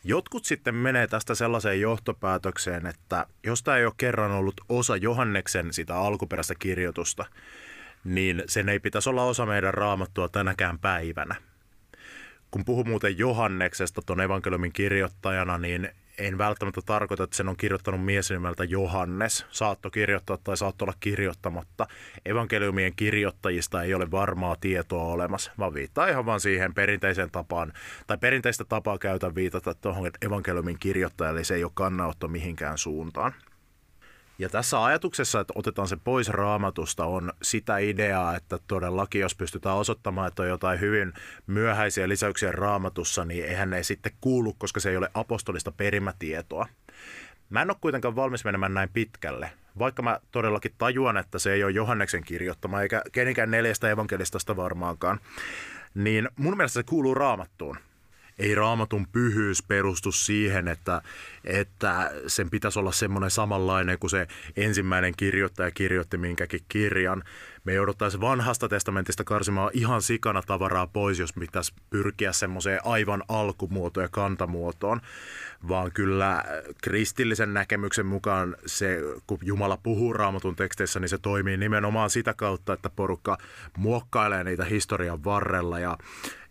[0.03, 5.73] Jotkut sitten menee tästä sellaiseen johtopäätökseen, että jos tämä ei ole kerran ollut osa Johanneksen
[5.73, 7.25] sitä alkuperäistä kirjoitusta,
[8.03, 11.35] niin sen ei pitäisi olla osa meidän raamattua tänäkään päivänä
[12.53, 18.05] kun puhun muuten Johanneksesta tuon evankeliumin kirjoittajana, niin en välttämättä tarkoita, että sen on kirjoittanut
[18.05, 19.45] mies nimeltä Johannes.
[19.51, 21.87] Saatto kirjoittaa tai saatto olla kirjoittamatta.
[22.25, 27.73] Evankeliumien kirjoittajista ei ole varmaa tietoa olemassa, vaan viittaa ihan vaan siihen perinteiseen tapaan,
[28.07, 33.33] tai perinteistä tapaa käytä viitata tuohon evankeliumin kirjoittajalle, eli se ei ole kannanotto mihinkään suuntaan.
[34.39, 39.75] Ja tässä ajatuksessa, että otetaan se pois raamatusta, on sitä ideaa, että todellakin jos pystytään
[39.75, 41.13] osoittamaan, että on jotain hyvin
[41.47, 46.67] myöhäisiä lisäyksiä raamatussa, niin eihän ne sitten kuulu, koska se ei ole apostolista perimätietoa.
[47.49, 51.63] Mä en ole kuitenkaan valmis menemään näin pitkälle, vaikka mä todellakin tajuan, että se ei
[51.63, 55.19] ole Johanneksen kirjoittama, eikä kenenkään neljästä evankelistasta varmaankaan,
[55.93, 57.77] niin mun mielestä se kuuluu raamattuun
[58.39, 61.01] ei raamatun pyhyys perustu siihen, että,
[61.43, 67.23] että sen pitäisi olla semmoinen samanlainen kuin se ensimmäinen kirjoittaja kirjoitti minkäkin kirjan.
[67.63, 74.03] Me jouduttaisiin vanhasta testamentista karsimaan ihan sikana tavaraa pois, jos pitäisi pyrkiä semmoiseen aivan alkumuotoon
[74.03, 75.01] ja kantamuotoon
[75.67, 76.43] vaan kyllä
[76.83, 82.73] kristillisen näkemyksen mukaan se, kun Jumala puhuu raamatun teksteissä, niin se toimii nimenomaan sitä kautta,
[82.73, 83.37] että porukka
[83.77, 85.97] muokkailee niitä historian varrella ja,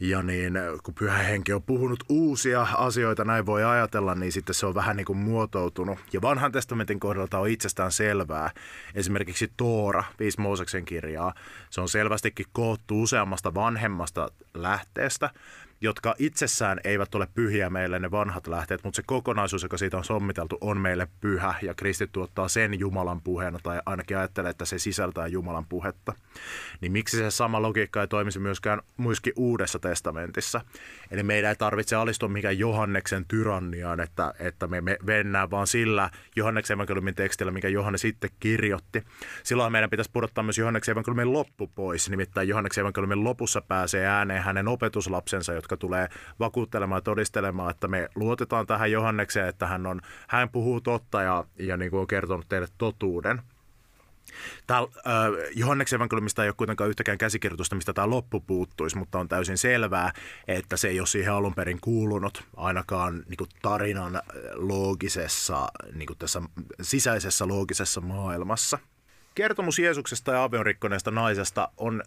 [0.00, 4.66] ja niin, kun pyhä henki on puhunut uusia asioita, näin voi ajatella, niin sitten se
[4.66, 5.98] on vähän niin kuin muotoutunut.
[6.12, 8.50] Ja vanhan testamentin kohdalta on itsestään selvää.
[8.94, 11.34] Esimerkiksi Toora, viisi Mooseksen kirjaa,
[11.70, 15.30] se on selvästikin koottu useammasta vanhemmasta lähteestä–
[15.82, 20.04] jotka itsessään eivät ole pyhiä meille ne vanhat lähteet, mutta se kokonaisuus, joka siitä on
[20.04, 24.78] sommiteltu, on meille pyhä ja kristitty ottaa sen Jumalan puheena tai ainakin ajattelee, että se
[24.78, 26.12] sisältää Jumalan puhetta.
[26.80, 30.60] Niin miksi se sama logiikka ei toimisi myöskään muiskin Uudessa testamentissa?
[31.10, 36.10] Eli meidän ei tarvitse alistua mikään Johanneksen tyranniaan, että, että me, me vennään vaan sillä
[36.36, 39.02] Johanneksen evankeliumin tekstillä, mikä Johannes sitten kirjoitti.
[39.42, 44.42] Silloin meidän pitäisi pudottaa myös Johanneksen evankeliumin loppu pois, nimittäin Johanneksen evankeliumin lopussa pääsee ääneen
[44.42, 46.08] hänen opetuslapsensa, jotka tulee
[46.40, 51.44] vakuuttelemaan ja todistelemaan, että me luotetaan tähän Johannekseen, että hän, on, hän puhuu totta ja,
[51.58, 53.42] ja niin kuin on kertonut teille totuuden.
[54.66, 59.28] Täällä, äh, Johanneksen evankeliumista ei ole kuitenkaan yhtäkään käsikirjoitusta, mistä tämä loppu puuttuisi, mutta on
[59.28, 60.12] täysin selvää,
[60.48, 64.22] että se ei ole siihen alun perin kuulunut ainakaan niin kuin tarinan
[64.54, 66.42] loogisessa, niin kuin tässä
[66.80, 68.78] sisäisessä loogisessa maailmassa.
[69.34, 72.02] Kertomus Jeesuksesta ja avionrikkoneesta naisesta on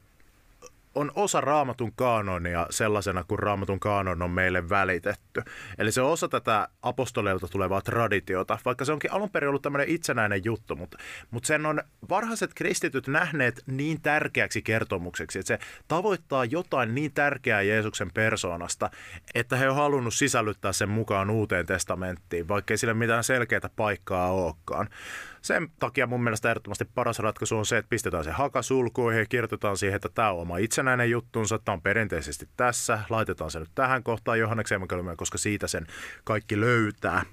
[0.95, 5.41] on osa raamatun kaanonia sellaisena kuin raamatun kaanon on meille välitetty.
[5.77, 9.89] Eli se on osa tätä apostoleilta tulevaa traditiota, vaikka se onkin alun perin ollut tämmöinen
[9.89, 10.97] itsenäinen juttu, mutta,
[11.31, 17.61] mutta sen on varhaiset kristityt nähneet niin tärkeäksi kertomukseksi, että se tavoittaa jotain niin tärkeää
[17.61, 18.89] Jeesuksen persoonasta,
[19.35, 24.89] että he on halunnut sisällyttää sen mukaan uuteen testamenttiin, vaikka sille mitään selkeää paikkaa olekaan.
[25.45, 29.25] Sen takia mun mielestä ehdottomasti paras ratkaisu on se, että pistetään se haka sulkuihin ja
[29.25, 33.71] kirjoitetaan siihen, että tämä on oma itsenäinen juttunsa, tämä on perinteisesti tässä, laitetaan se nyt
[33.75, 34.81] tähän kohtaan Johanneksen
[35.17, 35.87] koska siitä sen
[36.23, 37.23] kaikki löytää.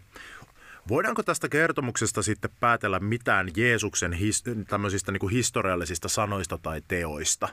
[0.88, 7.48] Voidaanko tästä kertomuksesta sitten päätellä mitään Jeesuksen his- tämmöisistä niin kuin historiallisista sanoista tai teoista?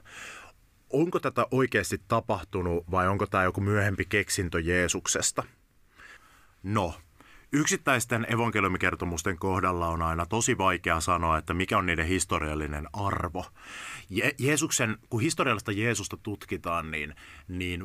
[0.90, 5.44] Onko tätä oikeasti tapahtunut vai onko tämä joku myöhempi keksintö Jeesuksesta?
[6.64, 6.94] No,
[7.52, 13.46] Yksittäisten evankeliumikertomusten kohdalla on aina tosi vaikea sanoa, että mikä on niiden historiallinen arvo.
[14.10, 17.16] Je- Jeesuksen, kun historiallista Jeesusta tutkitaan, niin,
[17.48, 17.84] niin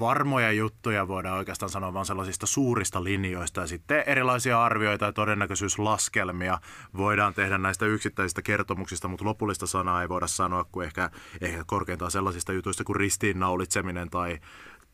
[0.00, 6.58] varmoja juttuja voidaan oikeastaan sanoa vain sellaisista suurista linjoista ja sitten erilaisia arvioita ja todennäköisyyslaskelmia
[6.96, 11.10] voidaan tehdä näistä yksittäisistä kertomuksista, mutta lopullista sanaa ei voida sanoa kuin ehkä,
[11.40, 14.38] ehkä korkeintaan sellaisista jutuista kuin ristiinnaulitseminen tai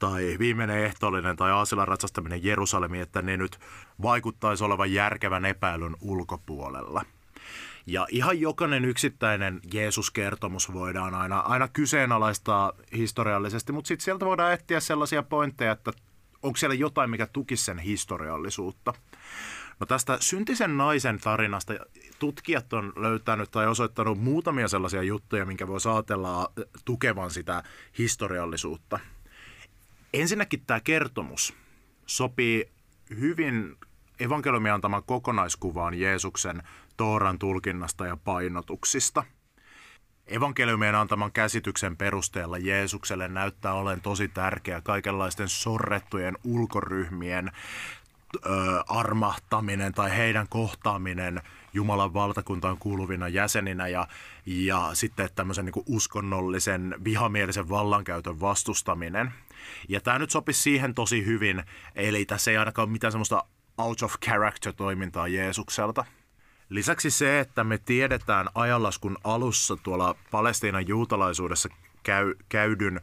[0.02, 3.58] tai viimeinen ehtoollinen tai Aasilan ratsastaminen Jerusalemiin, että ne nyt
[4.02, 7.04] vaikuttaisi olevan järkevän epäilyn ulkopuolella.
[7.86, 14.80] Ja ihan jokainen yksittäinen Jeesus-kertomus voidaan aina, aina kyseenalaistaa historiallisesti, mutta sitten sieltä voidaan etsiä
[14.80, 15.92] sellaisia pointteja, että
[16.42, 18.94] onko siellä jotain, mikä tukisi sen historiallisuutta.
[19.80, 21.74] No tästä syntisen naisen tarinasta
[22.18, 26.52] tutkijat on löytänyt tai osoittanut muutamia sellaisia juttuja, minkä voi ajatella
[26.84, 27.62] tukevan sitä
[27.98, 28.98] historiallisuutta.
[30.12, 31.54] Ensinnäkin tämä kertomus
[32.06, 32.68] sopii
[33.20, 33.76] hyvin
[34.20, 36.62] evankeliumin antaman kokonaiskuvaan Jeesuksen
[36.96, 39.24] Tooran tulkinnasta ja painotuksista.
[40.26, 47.50] Evankeliumien antaman käsityksen perusteella Jeesukselle näyttää olen tosi tärkeä kaikenlaisten sorrettujen ulkoryhmien
[48.46, 48.50] ö,
[48.88, 51.42] armahtaminen tai heidän kohtaaminen
[51.72, 54.08] Jumalan valtakuntaan kuuluvina jäseninä ja,
[54.46, 59.32] ja sitten tämmöisen niin uskonnollisen vihamielisen vallankäytön vastustaminen.
[59.88, 61.62] Ja tämä nyt sopisi siihen tosi hyvin,
[61.94, 63.44] eli tässä ei ainakaan ole mitään semmoista
[63.78, 66.04] out of character toimintaa Jeesukselta.
[66.68, 71.68] Lisäksi se, että me tiedetään ajanlaskun alussa tuolla Palestiinan juutalaisuudessa
[72.02, 73.00] käy, käydyn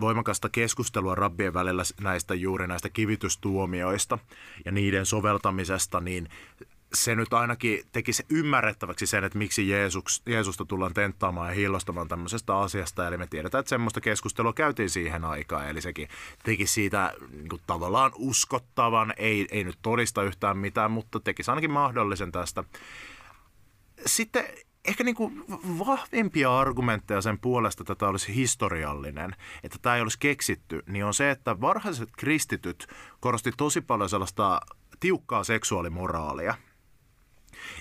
[0.00, 4.18] voimakasta keskustelua rabbien välillä näistä juuri näistä kivitystuomioista
[4.64, 6.28] ja niiden soveltamisesta, niin
[7.04, 12.08] se nyt ainakin teki se ymmärrettäväksi sen, että miksi Jeesus, Jeesusta tullaan tenttaamaan ja hiilostamaan
[12.08, 13.08] tämmöisestä asiasta.
[13.08, 15.68] Eli me tiedetään, että semmoista keskustelua käytiin siihen aikaan.
[15.68, 16.08] Eli sekin
[16.44, 21.70] teki siitä niin kuin tavallaan uskottavan, ei, ei nyt todista yhtään mitään, mutta teki ainakin
[21.70, 22.64] mahdollisen tästä.
[24.06, 24.44] Sitten
[24.84, 25.44] ehkä niin kuin
[25.78, 31.14] vahvimpia argumentteja sen puolesta, että tämä olisi historiallinen, että tämä ei olisi keksitty, niin on
[31.14, 32.86] se, että varhaiset kristityt
[33.20, 34.60] korosti tosi paljon sellaista
[35.00, 36.54] tiukkaa seksuaalimoraalia–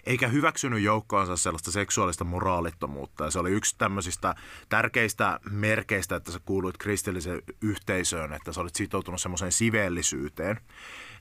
[0.06, 3.24] eikä hyväksynyt joukkoonsa sellaista seksuaalista moraalittomuutta.
[3.24, 4.36] Ja se oli yksi tämmöisistä
[4.70, 10.60] tärkeistä merkeistä, että sä kuuluit kristilliseen yhteisöön, että sä olit sitoutunut semmoiseen siveellisyyteen.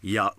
[0.02, 0.32] Ja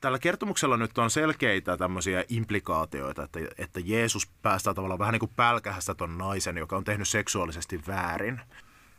[0.00, 5.32] tällä kertomuksella nyt on selkeitä tämmöisiä implikaatioita, että, että Jeesus päästää tavallaan vähän niin kuin
[5.36, 8.40] pälkähästä ton naisen, joka on tehnyt seksuaalisesti väärin.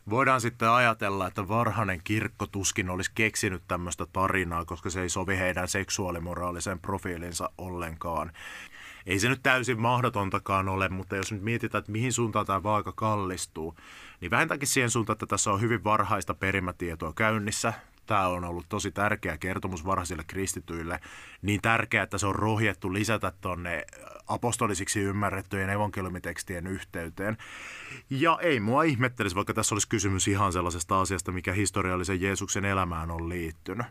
[0.09, 5.37] Voidaan sitten ajatella, että varhainen kirkko tuskin olisi keksinyt tämmöistä tarinaa, koska se ei sovi
[5.37, 8.31] heidän seksuaalimoraalisen profiilinsa ollenkaan.
[9.05, 12.91] Ei se nyt täysin mahdotontakaan ole, mutta jos nyt mietitään, että mihin suuntaan tämä vaaka
[12.91, 13.75] kallistuu,
[14.21, 17.73] niin vähintäänkin siihen suuntaan, että tässä on hyvin varhaista perimätietoa käynnissä.
[18.09, 20.99] Tämä on ollut tosi tärkeä kertomus varhaisille kristityille.
[21.41, 23.85] Niin tärkeää, että se on rohjettu lisätä tuonne
[24.27, 27.37] apostolisiksi ymmärrettyjen evankeliumitekstien yhteyteen.
[28.09, 33.11] Ja ei mua ihmettelisi, vaikka tässä olisi kysymys ihan sellaisesta asiasta, mikä historiallisen Jeesuksen elämään
[33.11, 33.87] on liittynyt.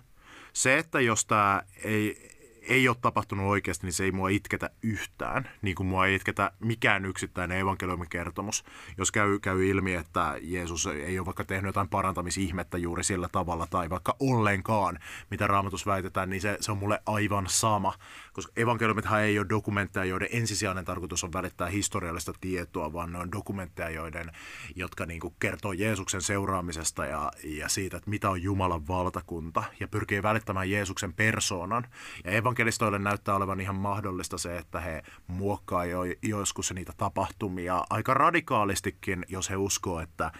[0.52, 2.30] Se, että jos tämä ei,
[2.68, 6.52] ei ole tapahtunut oikeasti, niin se ei mua itketä yhtään, niin kuin mua ei itketä
[6.60, 8.64] mikään yksittäinen evankeliumikertomus.
[8.98, 13.66] Jos käy, käy ilmi, että Jeesus ei ole vaikka tehnyt jotain parantamisihmettä juuri sillä tavalla,
[13.70, 14.98] tai vaikka ollenkaan,
[15.30, 17.94] mitä raamatus väitetään, niin se, se on mulle aivan sama.
[18.32, 23.32] Koska evankeliumithan ei ole dokumentteja, joiden ensisijainen tarkoitus on välittää historiallista tietoa, vaan ne on
[23.32, 24.30] dokumentteja, joiden,
[24.76, 29.88] jotka niin kuin kertoo Jeesuksen seuraamisesta ja, ja siitä, että mitä on Jumalan valtakunta, ja
[29.88, 31.86] pyrkii välittämään Jeesuksen persoonan.
[32.24, 38.14] Ja evankelistoille näyttää olevan ihan mahdollista se, että he muokkaa jo, joskus niitä tapahtumia aika
[38.14, 40.32] radikaalistikin, jos he uskoo, että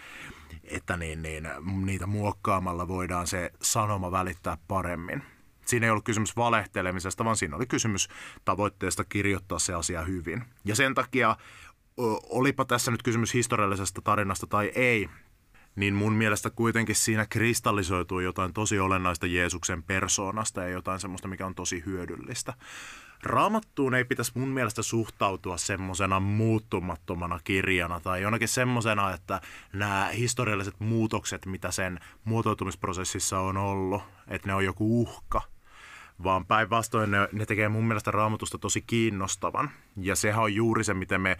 [0.63, 1.49] että niin, niin,
[1.85, 5.23] niitä muokkaamalla voidaan se sanoma välittää paremmin.
[5.65, 8.07] Siinä ei ollut kysymys valehtelemisesta, vaan siinä oli kysymys
[8.45, 10.43] tavoitteesta kirjoittaa se asia hyvin.
[10.65, 11.35] Ja sen takia,
[12.29, 15.09] olipa tässä nyt kysymys historiallisesta tarinasta tai ei,
[15.75, 21.45] niin mun mielestä kuitenkin siinä kristallisoituu jotain tosi olennaista Jeesuksen persoonasta ja jotain semmoista, mikä
[21.45, 22.53] on tosi hyödyllistä.
[23.23, 29.41] Raamattuun ei pitäisi mun mielestä suhtautua semmoisena muuttumattomana kirjana tai jonakin semmoisena, että
[29.73, 35.41] nämä historialliset muutokset, mitä sen muotoutumisprosessissa on ollut, että ne on joku uhka–
[36.23, 39.69] vaan päinvastoin ne, ne tekee mun mielestä raamatusta tosi kiinnostavan.
[39.97, 41.37] Ja sehän on juuri se, miten me,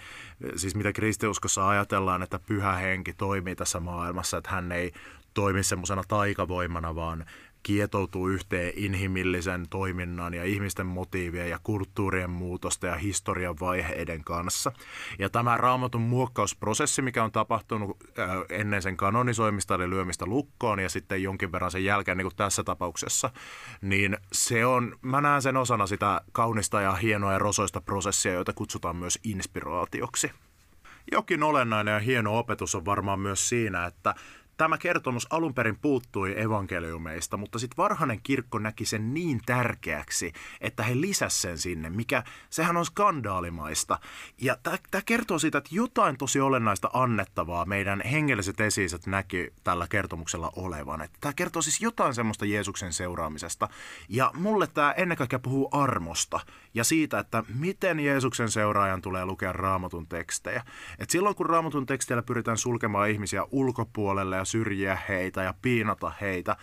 [0.55, 4.91] siis mitä kristiuskossa ajatellaan, että pyhä henki toimii tässä maailmassa, että hän ei
[5.33, 7.25] toimi semmoisena taikavoimana, vaan
[7.69, 14.71] kietoutuu yhteen inhimillisen toiminnan ja ihmisten motiivien ja kulttuurien muutosta ja historian vaiheiden kanssa.
[15.19, 20.89] Ja tämä raamatun muokkausprosessi, mikä on tapahtunut äh, ennen sen kanonisoimista eli lyömistä lukkoon ja
[20.89, 23.29] sitten jonkin verran sen jälkeen, niin kuin tässä tapauksessa,
[23.81, 28.53] niin se on, mä näen sen osana sitä kaunista ja hienoa ja rosoista prosessia, joita
[28.53, 30.31] kutsutaan myös inspiraatioksi.
[31.11, 34.15] Jokin olennainen ja hieno opetus on varmaan myös siinä, että
[34.59, 40.83] Tämä kertomus alun perin puuttui evankeliumeista, mutta sitten varhainen kirkko näki sen niin tärkeäksi, että
[40.83, 43.99] he lisäsivät sen sinne, mikä sehän on skandaalimaista.
[44.41, 50.51] Ja tämä kertoo siitä, että jotain tosi olennaista annettavaa meidän hengelliset esiiset näki tällä kertomuksella
[50.55, 51.09] olevan.
[51.21, 53.69] Tämä kertoo siis jotain semmoista Jeesuksen seuraamisesta.
[54.09, 56.39] Ja mulle tämä ennen kaikkea puhuu armosta
[56.73, 60.63] ja siitä, että miten Jeesuksen seuraajan tulee lukea raamatun tekstejä.
[60.99, 66.55] Et silloin kun raamatun teksteillä pyritään sulkemaan ihmisiä ulkopuolelle ja syrjiä heitä ja piinata heitä,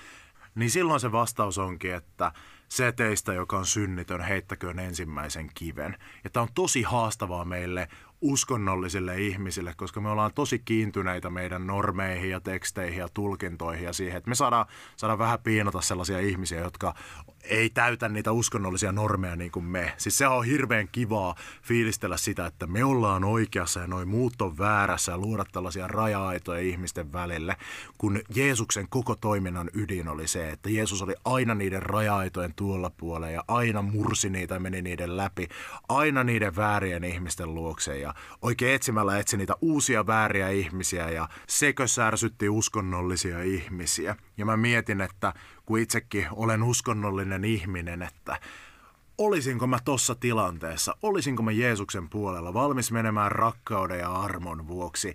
[0.55, 2.33] niin silloin se vastaus onkin, että
[2.69, 5.97] se teistä, joka on synnitön, heittäköön ensimmäisen kiven.
[6.25, 7.89] Ja tämä on tosi haastavaa meille
[8.21, 14.17] uskonnollisille ihmisille, koska me ollaan tosi kiintyneitä meidän normeihin ja teksteihin ja tulkintoihin ja siihen,
[14.17, 16.95] että me saadaan, saadaan vähän piinata sellaisia ihmisiä, jotka
[17.49, 19.93] ei täytä niitä uskonnollisia normeja niin kuin me.
[19.97, 24.59] Siis se on hirveän kivaa fiilistellä sitä, että me ollaan oikeassa ja noin muut on
[24.59, 27.57] väärässä ja luoda tällaisia raja-aitoja ihmisten välille,
[27.99, 33.31] kun Jeesuksen koko toiminnan ydin oli se, että Jeesus oli aina niiden raja-aitojen tuolla puolella
[33.31, 35.49] ja aina mursi niitä ja meni niiden läpi,
[35.89, 41.87] aina niiden väärien ihmisten luokse ja oikein etsimällä etsi niitä uusia vääriä ihmisiä ja sekö
[41.87, 44.17] särsytti uskonnollisia ihmisiä.
[44.37, 45.33] Ja mä mietin, että
[45.67, 48.41] kun itsekin olen uskonnollinen ihminen, että
[49.19, 55.15] olisinko mä tossa tilanteessa, olisinko mä Jeesuksen puolella valmis menemään rakkauden ja armon vuoksi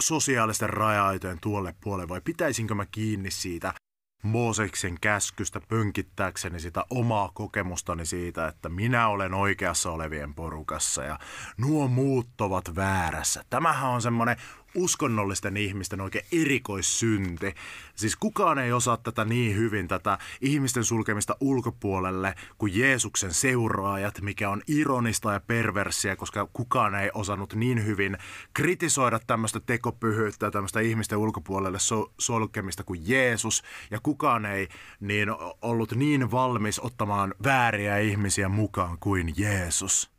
[0.00, 3.74] sosiaalisten raja-aitojen tuolle puolelle vai pitäisinkö mä kiinni siitä
[4.22, 11.18] Mooseksen käskystä pönkittääkseni sitä omaa kokemustani siitä, että minä olen oikeassa olevien porukassa ja
[11.56, 13.44] nuo muut ovat väärässä.
[13.50, 14.36] Tämähän on semmoinen
[14.74, 17.54] uskonnollisten ihmisten oikein erikoissynti.
[17.94, 24.50] Siis kukaan ei osaa tätä niin hyvin, tätä ihmisten sulkemista ulkopuolelle kuin Jeesuksen seuraajat, mikä
[24.50, 28.18] on ironista ja perversiä, koska kukaan ei osannut niin hyvin
[28.54, 31.78] kritisoida tämmöistä tekopyhyyttä ja tämmöistä ihmisten ulkopuolelle
[32.18, 33.62] sulkemista kuin Jeesus.
[33.90, 34.68] Ja kukaan ei
[35.00, 35.28] niin
[35.62, 40.11] ollut niin valmis ottamaan vääriä ihmisiä mukaan kuin Jeesus.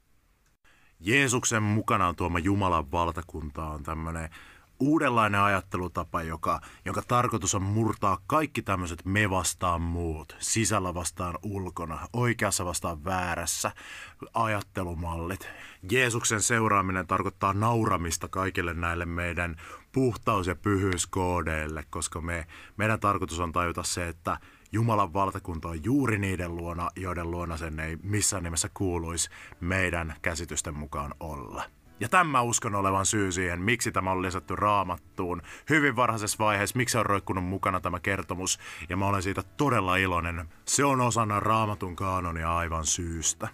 [1.06, 4.30] Jeesuksen mukanaan tuoma Jumalan valtakunta on tämmöinen
[4.80, 12.08] uudenlainen ajattelutapa, joka, jonka tarkoitus on murtaa kaikki tämmöiset me vastaan muut, sisällä vastaan ulkona,
[12.14, 13.72] oikeassa vastaan väärässä
[14.34, 15.50] ajattelumallit.
[15.92, 19.56] Jeesuksen seuraaminen tarkoittaa nauramista kaikille näille meidän
[19.92, 22.48] puhtaus- ja pyhyyskoodeille, koska me,
[22.78, 24.38] meidän tarkoitus on tajuta se, että
[24.74, 30.78] Jumalan valtakunta on juuri niiden luona, joiden luona sen ei missään nimessä kuuluisi meidän käsitysten
[30.78, 31.64] mukaan olla.
[32.00, 35.42] Ja tämä uskon olevan syy siihen, miksi tämä on lisätty raamattuun.
[35.70, 38.60] Hyvin varhaisessa vaiheessa, miksi on roikkunut mukana tämä kertomus,
[38.90, 40.46] ja mä olen siitä todella iloinen.
[40.66, 43.48] Se on osana raamatun kaanonia aivan syystä.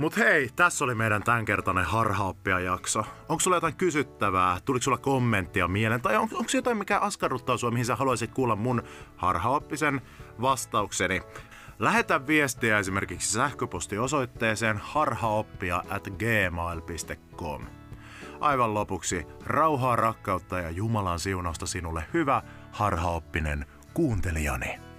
[0.00, 3.04] Mut hei, tässä oli meidän tämänkertainen harhaoppia jakso.
[3.28, 4.58] Onko sulla jotain kysyttävää?
[4.64, 6.00] Tuliko sulla kommenttia mieleen?
[6.00, 8.82] Tai on, onko jotain, mikä askarruttaa sua, mihin sä haluaisit kuulla mun
[9.16, 10.00] harhaoppisen
[10.40, 11.22] vastaukseni?
[11.78, 17.66] Lähetä viestiä esimerkiksi sähköpostiosoitteeseen harhaoppia at gmail.com.
[18.40, 22.42] Aivan lopuksi rauhaa, rakkautta ja Jumalan siunausta sinulle hyvä
[22.72, 24.89] harhaoppinen kuuntelijani.